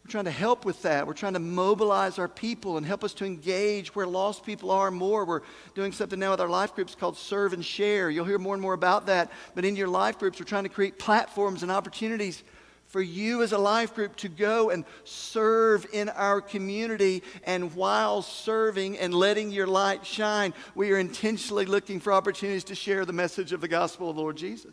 [0.08, 1.06] we're trying to help with that.
[1.06, 4.90] We're trying to mobilize our people and help us to engage where lost people are
[4.90, 5.26] more.
[5.26, 5.42] We're
[5.76, 8.10] doing something now with our life groups called Serve and Share.
[8.10, 9.30] You'll hear more and more about that.
[9.54, 12.42] But in your life groups, we're trying to create platforms and opportunities
[12.86, 17.22] for you as a life group to go and serve in our community.
[17.44, 22.76] And while serving and letting your light shine, we are intentionally looking for opportunities to
[22.76, 24.72] share the message of the gospel of the Lord Jesus.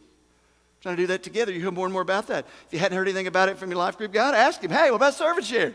[0.84, 1.50] Trying to do that together.
[1.50, 2.44] You hear more and more about that.
[2.66, 4.90] If you hadn't heard anything about it from your life group, God, ask him, hey,
[4.90, 5.74] what about serve and share?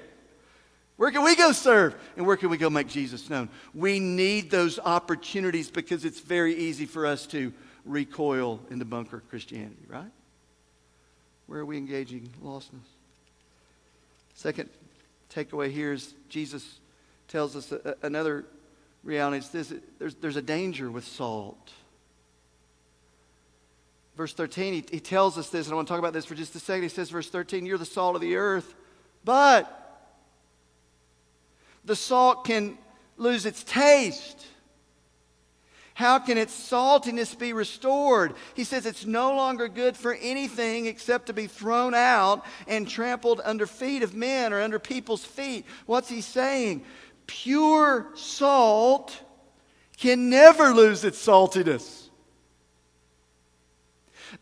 [0.97, 1.95] Where can we go serve?
[2.15, 3.49] And where can we go make Jesus known?
[3.73, 7.51] We need those opportunities because it's very easy for us to
[7.85, 10.11] recoil into bunker Christianity, right?
[11.47, 12.85] Where are we engaging lostness?
[14.35, 14.69] Second
[15.33, 16.77] takeaway here is Jesus
[17.27, 18.45] tells us another
[19.03, 19.39] reality.
[19.39, 21.71] is this there's, there's a danger with salt.
[24.19, 26.35] Verse 13, he, he tells us this, and I want to talk about this for
[26.35, 26.83] just a second.
[26.83, 28.75] He says, verse 13, you're the salt of the earth,
[29.23, 30.11] but
[31.85, 32.77] the salt can
[33.15, 34.45] lose its taste.
[35.93, 38.33] How can its saltiness be restored?
[38.55, 43.39] He says it's no longer good for anything except to be thrown out and trampled
[43.45, 45.65] under feet of men or under people's feet.
[45.85, 46.83] What's he saying?
[47.25, 49.17] Pure salt
[49.95, 51.98] can never lose its saltiness.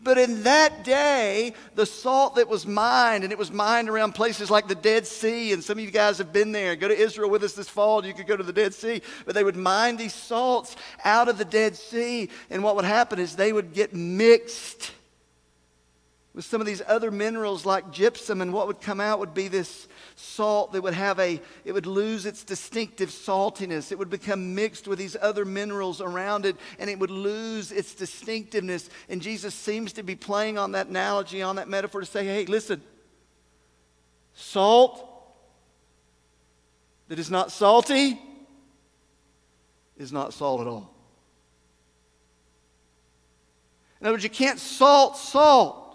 [0.02, 4.50] But in that day, the salt that was mined, and it was mined around places
[4.50, 6.76] like the Dead Sea, and some of you guys have been there.
[6.76, 9.02] Go to Israel with us this fall, you could go to the Dead Sea.
[9.26, 13.19] But they would mine these salts out of the Dead Sea, and what would happen
[13.19, 14.91] is they would get mixed
[16.34, 19.47] with some of these other minerals like gypsum, and what would come out would be
[19.47, 19.88] this
[20.19, 23.91] salt that would have a, it would lose its distinctive saltiness.
[23.91, 27.93] It would become mixed with these other minerals around it, and it would lose its
[27.93, 28.89] distinctiveness.
[29.10, 32.45] And Jesus seems to be playing on that analogy, on that metaphor to say, hey,
[32.45, 32.82] listen,
[34.34, 35.03] salt
[37.10, 38.19] that is not salty
[39.97, 40.93] is not salt at all.
[44.01, 45.86] In other words, you can't salt salt.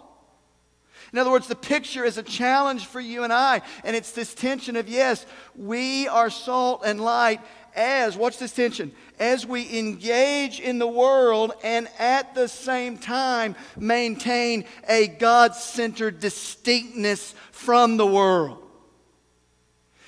[1.13, 3.61] In other words, the picture is a challenge for you and I.
[3.83, 7.39] And it's this tension of, yes, we are salt and light
[7.75, 13.55] as, watch this tension, as we engage in the world and at the same time
[13.77, 18.62] maintain a God centered distinctness from the world.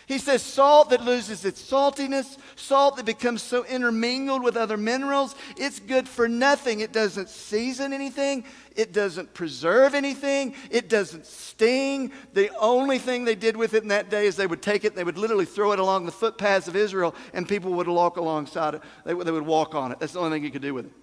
[0.07, 5.33] He says salt that loses its saltiness, salt that becomes so intermingled with other minerals,
[5.57, 6.81] it's good for nothing.
[6.81, 8.43] It doesn't season anything,
[8.75, 12.11] it doesn't preserve anything, it doesn't sting.
[12.33, 14.95] The only thing they did with it in that day is they would take it,
[14.95, 18.75] they would literally throw it along the footpaths of Israel, and people would walk alongside
[18.75, 18.81] it.
[19.05, 19.99] They, they would walk on it.
[19.99, 20.93] That's the only thing you could do with it.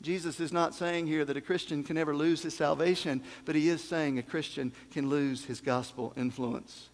[0.00, 3.68] Jesus is not saying here that a Christian can ever lose his salvation, but he
[3.68, 6.90] is saying a Christian can lose his gospel influence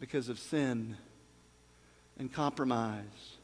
[0.00, 0.96] because of sin
[2.18, 3.36] and compromise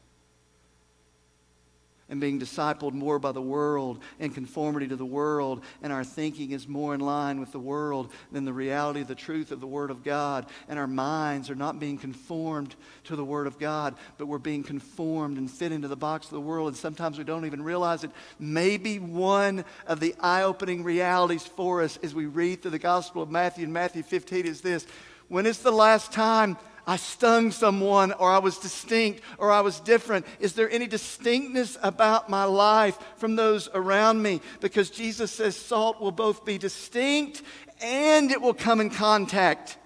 [2.09, 6.51] and being discipled more by the world and conformity to the world, and our thinking
[6.51, 9.89] is more in line with the world than the reality the truth of the Word
[9.89, 12.75] of God, and our minds are not being conformed
[13.05, 16.33] to the Word of God, but we're being conformed and fit into the box of
[16.33, 18.11] the world, and sometimes we don't even realize it.
[18.37, 23.23] Maybe one of the eye opening realities for us as we read through the Gospel
[23.23, 24.85] of Matthew and Matthew 15 is this
[25.33, 29.79] when is the last time I stung someone or I was distinct or I was
[29.79, 30.27] different?
[30.39, 34.41] Is there any distinctness about my life from those around me?
[34.61, 37.41] Because Jesus says salt will both be distinct
[37.81, 39.79] and it will come in contact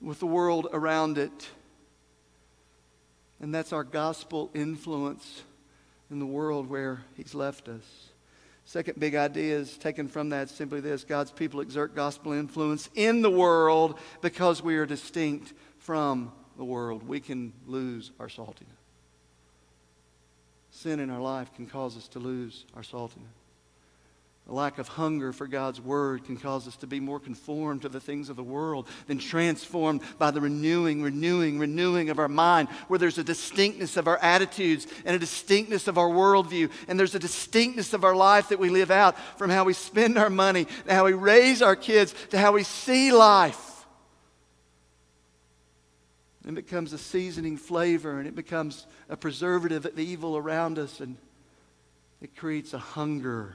[0.00, 1.48] with the world around it.
[3.40, 5.42] And that's our gospel influence
[6.08, 8.09] in the world where He's left us.
[8.70, 13.20] Second big idea is taken from that simply this God's people exert gospel influence in
[13.20, 17.02] the world because we are distinct from the world.
[17.02, 18.78] We can lose our saltiness.
[20.70, 23.39] Sin in our life can cause us to lose our saltiness.
[24.50, 27.88] A lack of hunger for God's word can cause us to be more conformed to
[27.88, 32.68] the things of the world than transformed by the renewing, renewing, renewing of our mind,
[32.88, 37.14] where there's a distinctness of our attitudes and a distinctness of our worldview, and there's
[37.14, 40.64] a distinctness of our life that we live out from how we spend our money,
[40.64, 43.86] to how we raise our kids, to how we see life.
[46.44, 50.98] It becomes a seasoning flavor, and it becomes a preservative of the evil around us,
[50.98, 51.16] and
[52.20, 53.54] it creates a hunger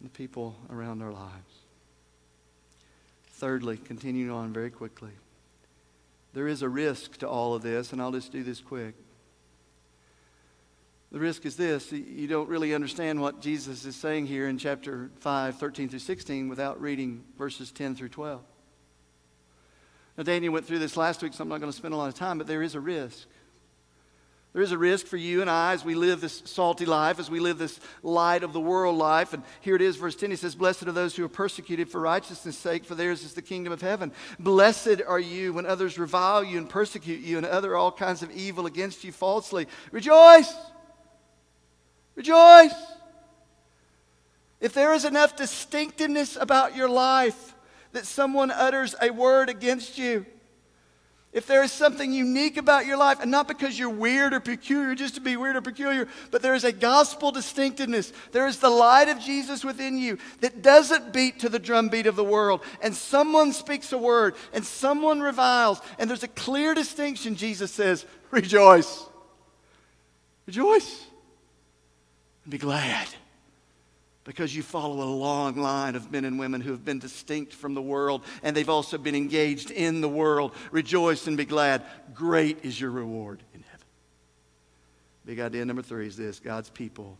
[0.00, 1.54] the people around our lives.
[3.32, 5.10] Thirdly, continuing on very quickly,
[6.32, 8.94] there is a risk to all of this, and I'll just do this quick.
[11.12, 15.10] The risk is this you don't really understand what Jesus is saying here in chapter
[15.20, 18.42] 5, 13 through 16, without reading verses 10 through 12.
[20.16, 22.08] Now, Daniel went through this last week, so I'm not going to spend a lot
[22.08, 23.26] of time, but there is a risk.
[24.56, 27.30] There is a risk for you and I as we live this salty life, as
[27.30, 29.34] we live this light of the world life.
[29.34, 30.30] And here it is, verse 10.
[30.30, 33.42] He says, Blessed are those who are persecuted for righteousness' sake, for theirs is the
[33.42, 34.12] kingdom of heaven.
[34.38, 38.30] Blessed are you when others revile you and persecute you and utter all kinds of
[38.30, 39.66] evil against you falsely.
[39.92, 40.54] Rejoice!
[42.14, 42.72] Rejoice!
[44.58, 47.54] If there is enough distinctiveness about your life
[47.92, 50.24] that someone utters a word against you,
[51.36, 54.94] if there is something unique about your life, and not because you're weird or peculiar,
[54.94, 58.10] just to be weird or peculiar, but there is a gospel distinctiveness.
[58.32, 62.16] There is the light of Jesus within you that doesn't beat to the drumbeat of
[62.16, 62.62] the world.
[62.80, 67.36] And someone speaks a word, and someone reviles, and there's a clear distinction.
[67.36, 69.04] Jesus says, Rejoice.
[70.46, 71.04] Rejoice.
[72.44, 73.08] And be glad
[74.26, 77.74] because you follow a long line of men and women who have been distinct from
[77.74, 80.52] the world and they've also been engaged in the world.
[80.72, 81.82] Rejoice and be glad.
[82.12, 83.86] Great is your reward in heaven.
[85.24, 87.16] Big idea number three is this God's people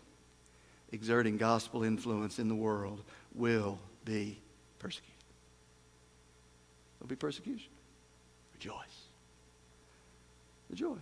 [0.91, 3.03] exerting gospel influence in the world
[3.35, 4.39] will be
[4.81, 5.15] persecuted.
[6.99, 7.71] There'll be persecution.
[8.55, 8.75] Rejoice.
[10.69, 10.99] Rejoice.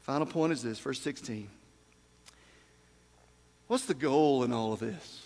[0.00, 1.48] Final point is this, verse 16.
[3.70, 5.22] What's the goal in all of this?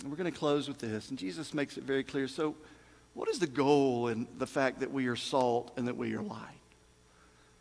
[0.00, 1.10] And we're going to close with this.
[1.10, 2.26] And Jesus makes it very clear.
[2.26, 2.56] So,
[3.12, 6.20] what is the goal in the fact that we are salt and that we are
[6.20, 6.58] light?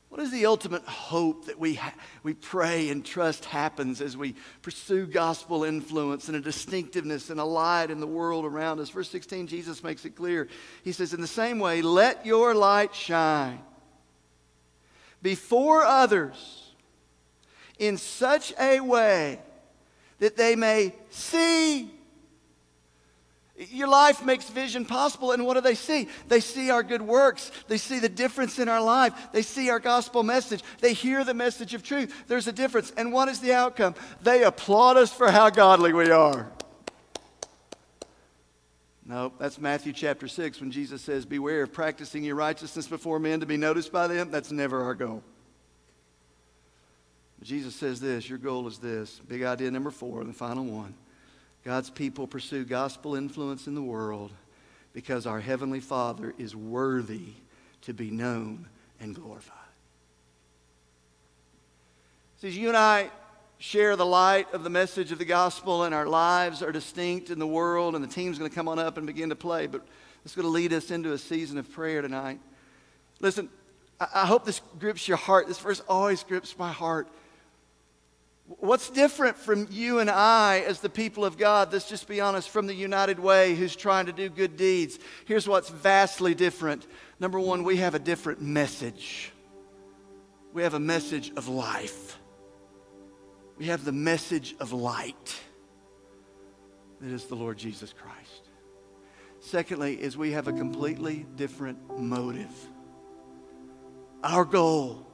[0.10, 4.34] What is the ultimate hope that we, ha- we pray and trust happens as we
[4.64, 8.90] pursue gospel influence and a distinctiveness and a light in the world around us?
[8.90, 10.48] Verse 16, Jesus makes it clear.
[10.84, 13.62] He says, In the same way, let your light shine
[15.22, 16.74] before others
[17.78, 19.38] in such a way
[20.20, 21.92] that they may see.
[23.56, 26.08] Your life makes vision possible, and what do they see?
[26.28, 27.52] They see our good works.
[27.68, 29.14] They see the difference in our life.
[29.32, 30.64] They see our gospel message.
[30.80, 32.14] They hear the message of truth.
[32.28, 32.92] There's a difference.
[32.98, 33.94] And what is the outcome?
[34.24, 36.52] They applaud us for how godly we are.
[39.06, 43.42] No, that's Matthew chapter 6 when Jesus says, Beware of practicing your righteousness before men
[43.42, 44.32] to be noticed by them.
[44.32, 45.24] That's never our goal.
[47.44, 49.20] Jesus says this your goal is this.
[49.28, 50.96] Big idea number four, the final one.
[51.64, 54.32] God's people pursue gospel influence in the world
[54.94, 57.34] because our Heavenly Father is worthy
[57.82, 58.68] to be known
[59.00, 59.58] and glorified.
[62.42, 63.10] See, you and I
[63.58, 67.40] share the light of the message of the gospel, and our lives are distinct in
[67.40, 69.86] the world, and the team's going to come on up and begin to play, but
[70.26, 72.40] it's going to lead us into a season of prayer tonight.
[73.22, 73.50] Listen,
[74.14, 75.48] I hope this grips your heart.
[75.48, 77.08] This verse always grips my heart.
[78.46, 82.50] What's different from you and I as the people of God, let's just be honest,
[82.50, 85.00] from the United Way who's trying to do good deeds?
[85.26, 86.86] Here's what's vastly different.
[87.20, 89.32] Number one, we have a different message.
[90.52, 92.20] We have a message of life.
[93.58, 95.40] We have the message of light
[97.00, 98.50] that is the Lord Jesus Christ.
[99.40, 102.52] Secondly, is we have a completely different motive.
[104.24, 105.06] Our goal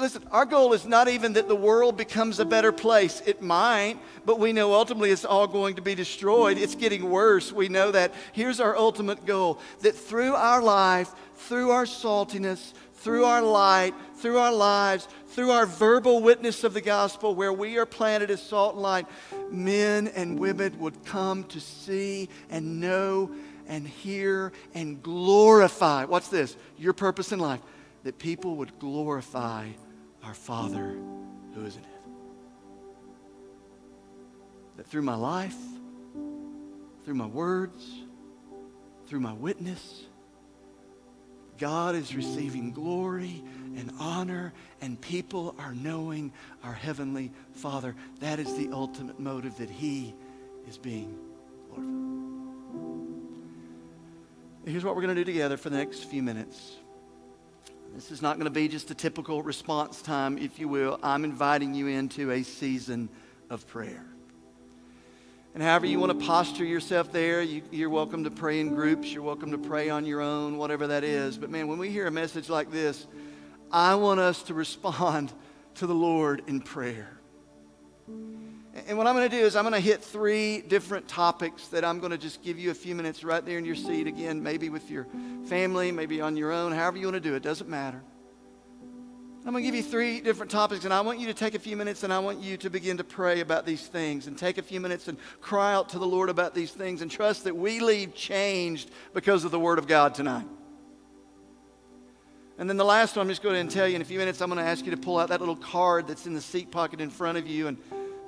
[0.00, 3.22] Listen, our goal is not even that the world becomes a better place.
[3.24, 6.58] It might, but we know ultimately it's all going to be destroyed.
[6.58, 7.52] It's getting worse.
[7.52, 8.12] We know that.
[8.32, 14.38] Here's our ultimate goal that through our life, through our saltiness, through our light, through
[14.38, 18.74] our lives, through our verbal witness of the gospel, where we are planted as salt
[18.74, 19.06] and light,
[19.52, 23.30] men and women would come to see and know
[23.68, 26.04] and hear and glorify.
[26.06, 26.56] What's this?
[26.76, 27.60] Your purpose in life
[28.06, 29.68] that people would glorify
[30.22, 30.96] our Father
[31.56, 32.12] who is in heaven.
[34.76, 35.56] That through my life,
[37.04, 37.84] through my words,
[39.08, 40.04] through my witness,
[41.58, 43.42] God is receiving glory
[43.74, 46.32] and honor, and people are knowing
[46.62, 47.96] our Heavenly Father.
[48.20, 50.14] That is the ultimate motive that He
[50.68, 51.18] is being
[51.74, 52.06] glorified.
[54.64, 56.76] Here's what we're going to do together for the next few minutes.
[57.96, 61.00] This is not going to be just a typical response time, if you will.
[61.02, 63.08] I'm inviting you into a season
[63.48, 64.04] of prayer.
[65.54, 69.10] And however you want to posture yourself there, you, are welcome to pray in groups.
[69.10, 71.38] You're welcome to pray on your own, whatever that is.
[71.38, 73.06] But man, when we hear a message like this,
[73.72, 75.32] I want us to respond
[75.76, 77.18] to the Lord in prayer.
[78.88, 81.84] And what I'm going to do is I'm going to hit three different topics that
[81.84, 84.06] I'm going to just give you a few minutes right there in your seat.
[84.06, 85.08] Again, maybe with your
[85.48, 88.00] family, maybe on your own, however you want to do it, doesn't matter.
[89.44, 91.58] I'm going to give you three different topics, and I want you to take a
[91.58, 94.56] few minutes and I want you to begin to pray about these things and take
[94.58, 97.56] a few minutes and cry out to the Lord about these things and trust that
[97.56, 100.46] we leave changed because of the Word of God tonight.
[102.58, 104.40] And then the last one I'm just going to tell you in a few minutes,
[104.40, 106.70] I'm going to ask you to pull out that little card that's in the seat
[106.70, 107.78] pocket in front of you and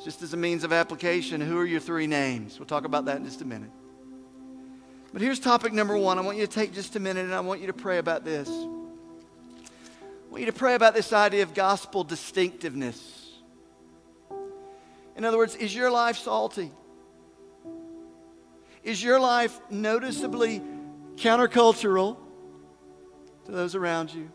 [0.05, 2.59] just as a means of application, who are your three names?
[2.59, 3.71] We'll talk about that in just a minute.
[5.13, 6.19] But here's topic number one.
[6.19, 8.25] I want you to take just a minute and I want you to pray about
[8.25, 8.49] this.
[8.49, 13.33] I want you to pray about this idea of gospel distinctiveness.
[15.17, 16.71] In other words, is your life salty?
[18.85, 20.63] Is your life noticeably
[21.17, 22.17] countercultural
[23.47, 24.31] to those around you?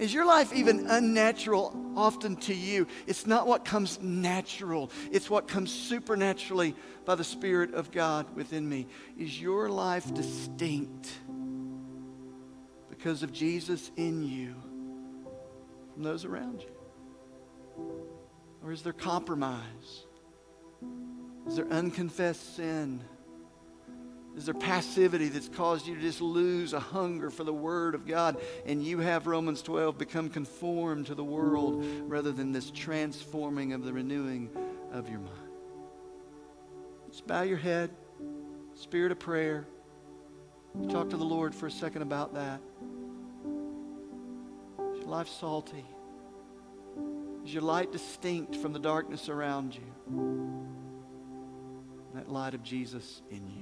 [0.00, 2.86] Is your life even unnatural often to you?
[3.06, 6.74] It's not what comes natural, it's what comes supernaturally
[7.04, 8.86] by the Spirit of God within me.
[9.18, 11.10] Is your life distinct
[12.88, 14.54] because of Jesus in you
[15.92, 17.84] from those around you?
[18.64, 20.06] Or is there compromise?
[21.46, 23.04] Is there unconfessed sin?
[24.36, 28.06] Is there passivity that's caused you to just lose a hunger for the Word of
[28.06, 28.40] God?
[28.64, 33.84] And you have, Romans 12, become conformed to the world rather than this transforming of
[33.84, 34.50] the renewing
[34.92, 35.36] of your mind.
[37.10, 37.90] Just bow your head,
[38.74, 39.66] spirit of prayer.
[40.88, 42.60] Talk to the Lord for a second about that.
[44.92, 45.84] Is your life salty?
[47.44, 49.82] Is your light distinct from the darkness around you?
[52.14, 53.59] That light of Jesus in you.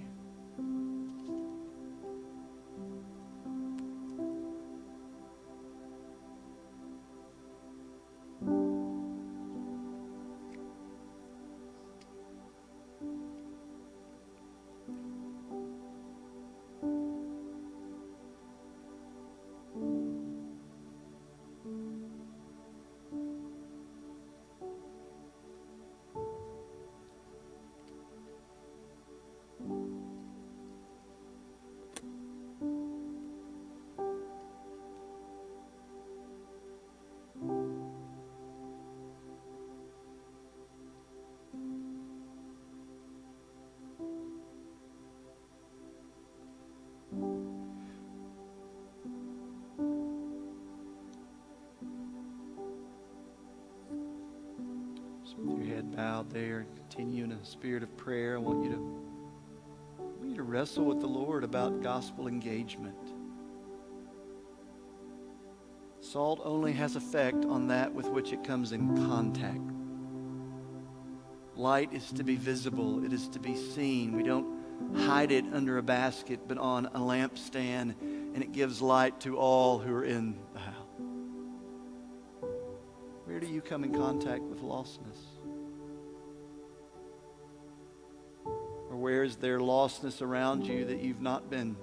[55.47, 58.35] Your head bowed there, continue in a spirit of prayer.
[58.37, 58.79] I want you to
[59.99, 62.97] want you to wrestle with the Lord about gospel engagement.
[66.01, 69.61] Salt only has effect on that with which it comes in contact.
[71.55, 74.17] Light is to be visible, it is to be seen.
[74.17, 74.59] We don't
[74.97, 79.79] hide it under a basket, but on a lampstand, and it gives light to all
[79.79, 80.39] who are in
[83.69, 85.19] come in contact with lostness?
[88.91, 91.77] Or where is there lostness around you that you've not been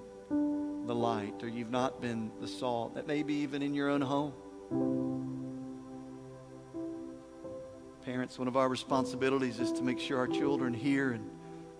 [0.86, 2.94] the light or you've not been the salt.
[2.94, 4.32] That may be even in your own home.
[8.04, 11.28] Parents, one of our responsibilities is to make sure our children hear and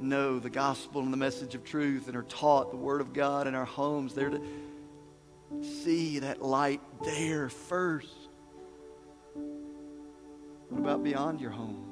[0.01, 3.47] know the gospel and the message of truth and are taught the word of God
[3.47, 4.13] in our homes.
[4.13, 4.43] They're to
[5.63, 8.26] see that light there first.
[10.87, 11.83] About beyond your home?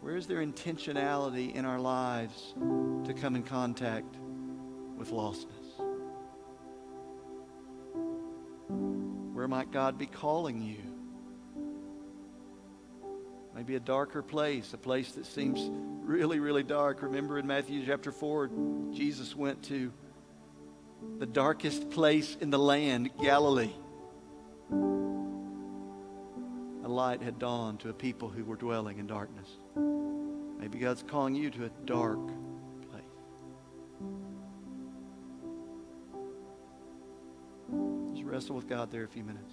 [0.00, 2.54] Where is there intentionality in our lives
[3.04, 4.16] to come in contact
[4.96, 5.44] with lostness?
[9.34, 10.78] Where might God be calling you?
[13.54, 15.60] Maybe a darker place, a place that seems
[16.02, 17.02] really, really dark.
[17.02, 18.48] Remember in Matthew chapter 4,
[18.90, 19.92] Jesus went to
[21.18, 23.74] the darkest place in the land, Galilee.
[26.94, 29.48] Light had dawned to a people who were dwelling in darkness.
[30.58, 32.20] Maybe God's calling you to a dark
[32.90, 33.02] place.
[38.14, 39.52] Just wrestle with God there a few minutes.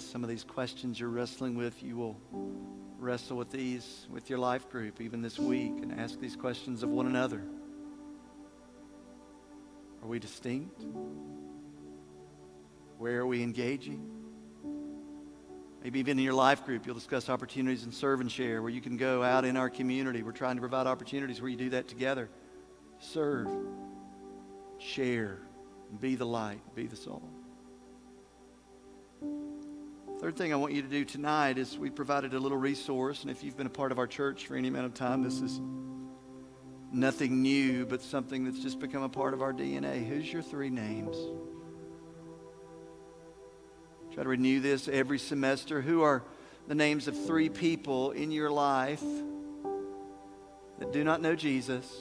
[0.00, 2.16] Some of these questions you're wrestling with, you will
[2.98, 6.88] wrestle with these with your life group even this week and ask these questions of
[6.88, 7.42] one another.
[10.02, 10.84] Are we distinct?
[12.98, 14.08] Where are we engaging?
[15.82, 18.80] Maybe even in your life group, you'll discuss opportunities and serve and share where you
[18.80, 20.22] can go out in our community.
[20.22, 22.30] We're trying to provide opportunities where you do that together.
[23.00, 23.48] Serve,
[24.78, 25.38] share,
[26.00, 27.41] be the light, be the salt.
[30.22, 33.30] Third thing I want you to do tonight is we provided a little resource, and
[33.32, 35.60] if you've been a part of our church for any amount of time, this is
[36.92, 40.06] nothing new, but something that's just become a part of our DNA.
[40.06, 41.16] Who's your three names?
[44.14, 45.80] Try to renew this every semester.
[45.80, 46.22] Who are
[46.68, 49.02] the names of three people in your life
[50.78, 51.92] that do not know Jesus?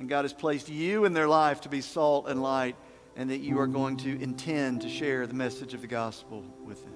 [0.00, 2.74] And God has placed you in their life to be salt and light
[3.20, 6.82] and that you are going to intend to share the message of the gospel with
[6.82, 6.94] them.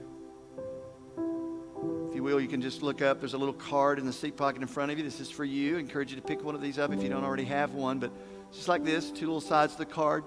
[2.09, 3.21] If you will, you can just look up.
[3.21, 5.05] There's a little card in the seat pocket in front of you.
[5.05, 5.77] This is for you.
[5.77, 7.99] I encourage you to pick one of these up if you don't already have one.
[7.99, 8.11] But
[8.53, 10.25] just like this, two little sides of the card.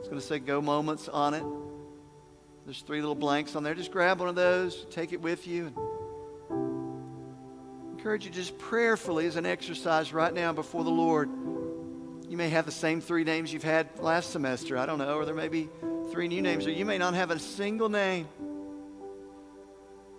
[0.00, 1.44] It's going to say Go Moments on it.
[2.64, 3.76] There's three little blanks on there.
[3.76, 5.72] Just grab one of those, take it with you.
[7.92, 11.28] encourage you just prayerfully as an exercise right now before the Lord
[12.36, 14.76] you may have the same three names you've had last semester.
[14.76, 15.14] I don't know.
[15.14, 15.70] Or there may be
[16.12, 18.26] three new names, or you may not have a single name.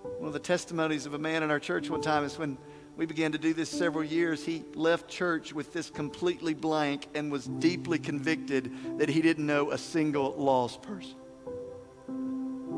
[0.01, 2.57] One of the testimonies of a man in our church one time is when
[2.95, 7.32] we began to do this several years, he left church with this completely blank and
[7.32, 11.18] was deeply convicted that he didn't know a single lost person.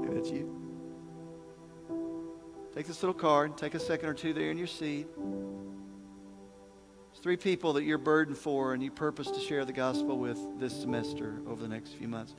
[0.02, 0.54] Maybe that's you.
[2.76, 5.08] Take this little card, take a second or two there in your seat
[7.22, 10.74] three people that you're burdened for and you purpose to share the gospel with this
[10.80, 12.34] semester over the next few months.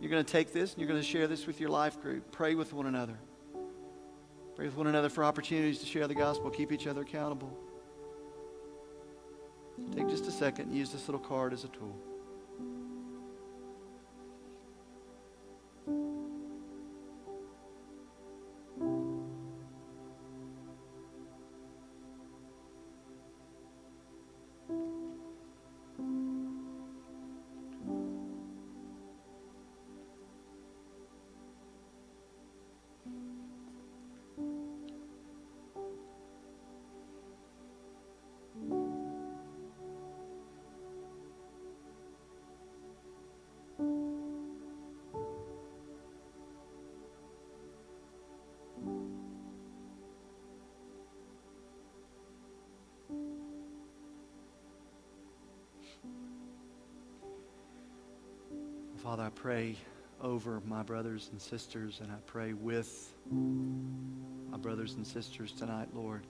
[0.00, 2.30] You're going to take this and you're going to share this with your life group.
[2.32, 3.16] Pray with one another.
[4.56, 6.50] Pray with one another for opportunities to share the gospel.
[6.50, 7.56] Keep each other accountable.
[9.94, 11.96] Take just a second and use this little card as a tool.
[59.04, 59.76] Father, I pray
[60.22, 66.22] over my brothers and sisters, and I pray with my brothers and sisters tonight, Lord.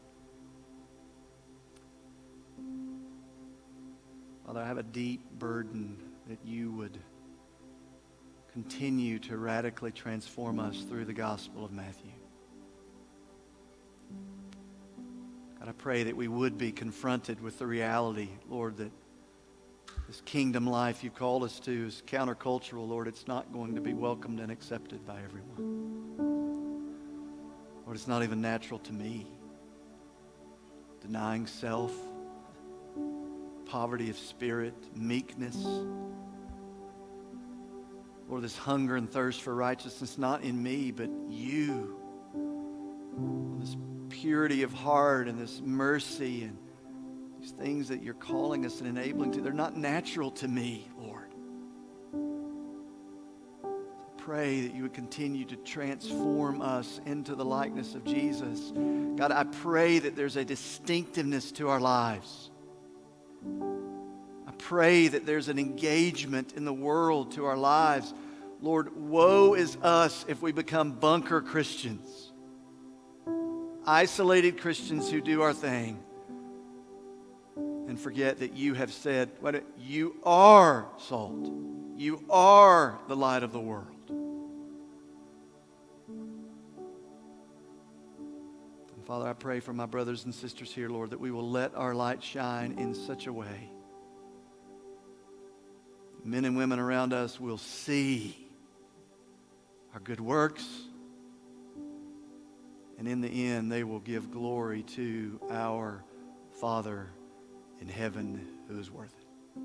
[4.44, 6.98] Father, I have a deep burden that you would
[8.52, 12.10] continue to radically transform us through the Gospel of Matthew.
[15.60, 18.90] God, I pray that we would be confronted with the reality, Lord, that
[20.06, 23.08] this kingdom life you've called us to is countercultural, Lord.
[23.08, 26.18] It's not going to be welcomed and accepted by everyone.
[27.84, 29.26] Lord, it's not even natural to me.
[31.00, 31.92] Denying self,
[33.66, 35.56] poverty of spirit, meekness.
[38.28, 41.96] Lord, this hunger and thirst for righteousness, not in me, but you.
[43.60, 43.76] This
[44.08, 46.58] purity of heart and this mercy and
[47.44, 51.20] these things that you're calling us and enabling to, they're not natural to me, Lord.
[54.16, 58.72] pray that you would continue to transform us into the likeness of Jesus.
[59.16, 62.50] God, I pray that there's a distinctiveness to our lives.
[64.48, 68.14] I pray that there's an engagement in the world to our lives.
[68.62, 72.32] Lord, woe is us if we become bunker Christians,
[73.84, 76.02] isolated Christians who do our thing
[77.86, 81.50] and forget that you have said, what, you are salt.
[81.96, 83.88] You are the light of the world.
[88.96, 91.74] And Father, I pray for my brothers and sisters here, Lord, that we will let
[91.74, 93.70] our light shine in such a way.
[96.24, 98.48] Men and women around us will see
[99.92, 100.66] our good works.
[102.98, 106.02] And in the end, they will give glory to our
[106.60, 107.10] Father
[107.84, 109.60] in heaven who is worth it.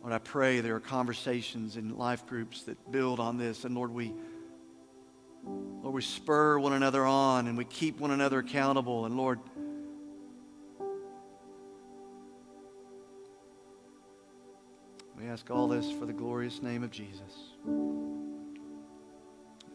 [0.00, 3.64] Lord, I pray there are conversations in life groups that build on this.
[3.64, 4.12] And Lord, we,
[5.42, 9.04] Lord, we spur one another on and we keep one another accountable.
[9.06, 9.40] And Lord,
[15.18, 17.50] we ask all this for the glorious name of Jesus.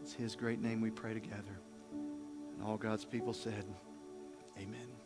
[0.00, 1.60] It's his great name we pray together.
[1.92, 3.66] And all God's people said,
[4.58, 4.99] Amen.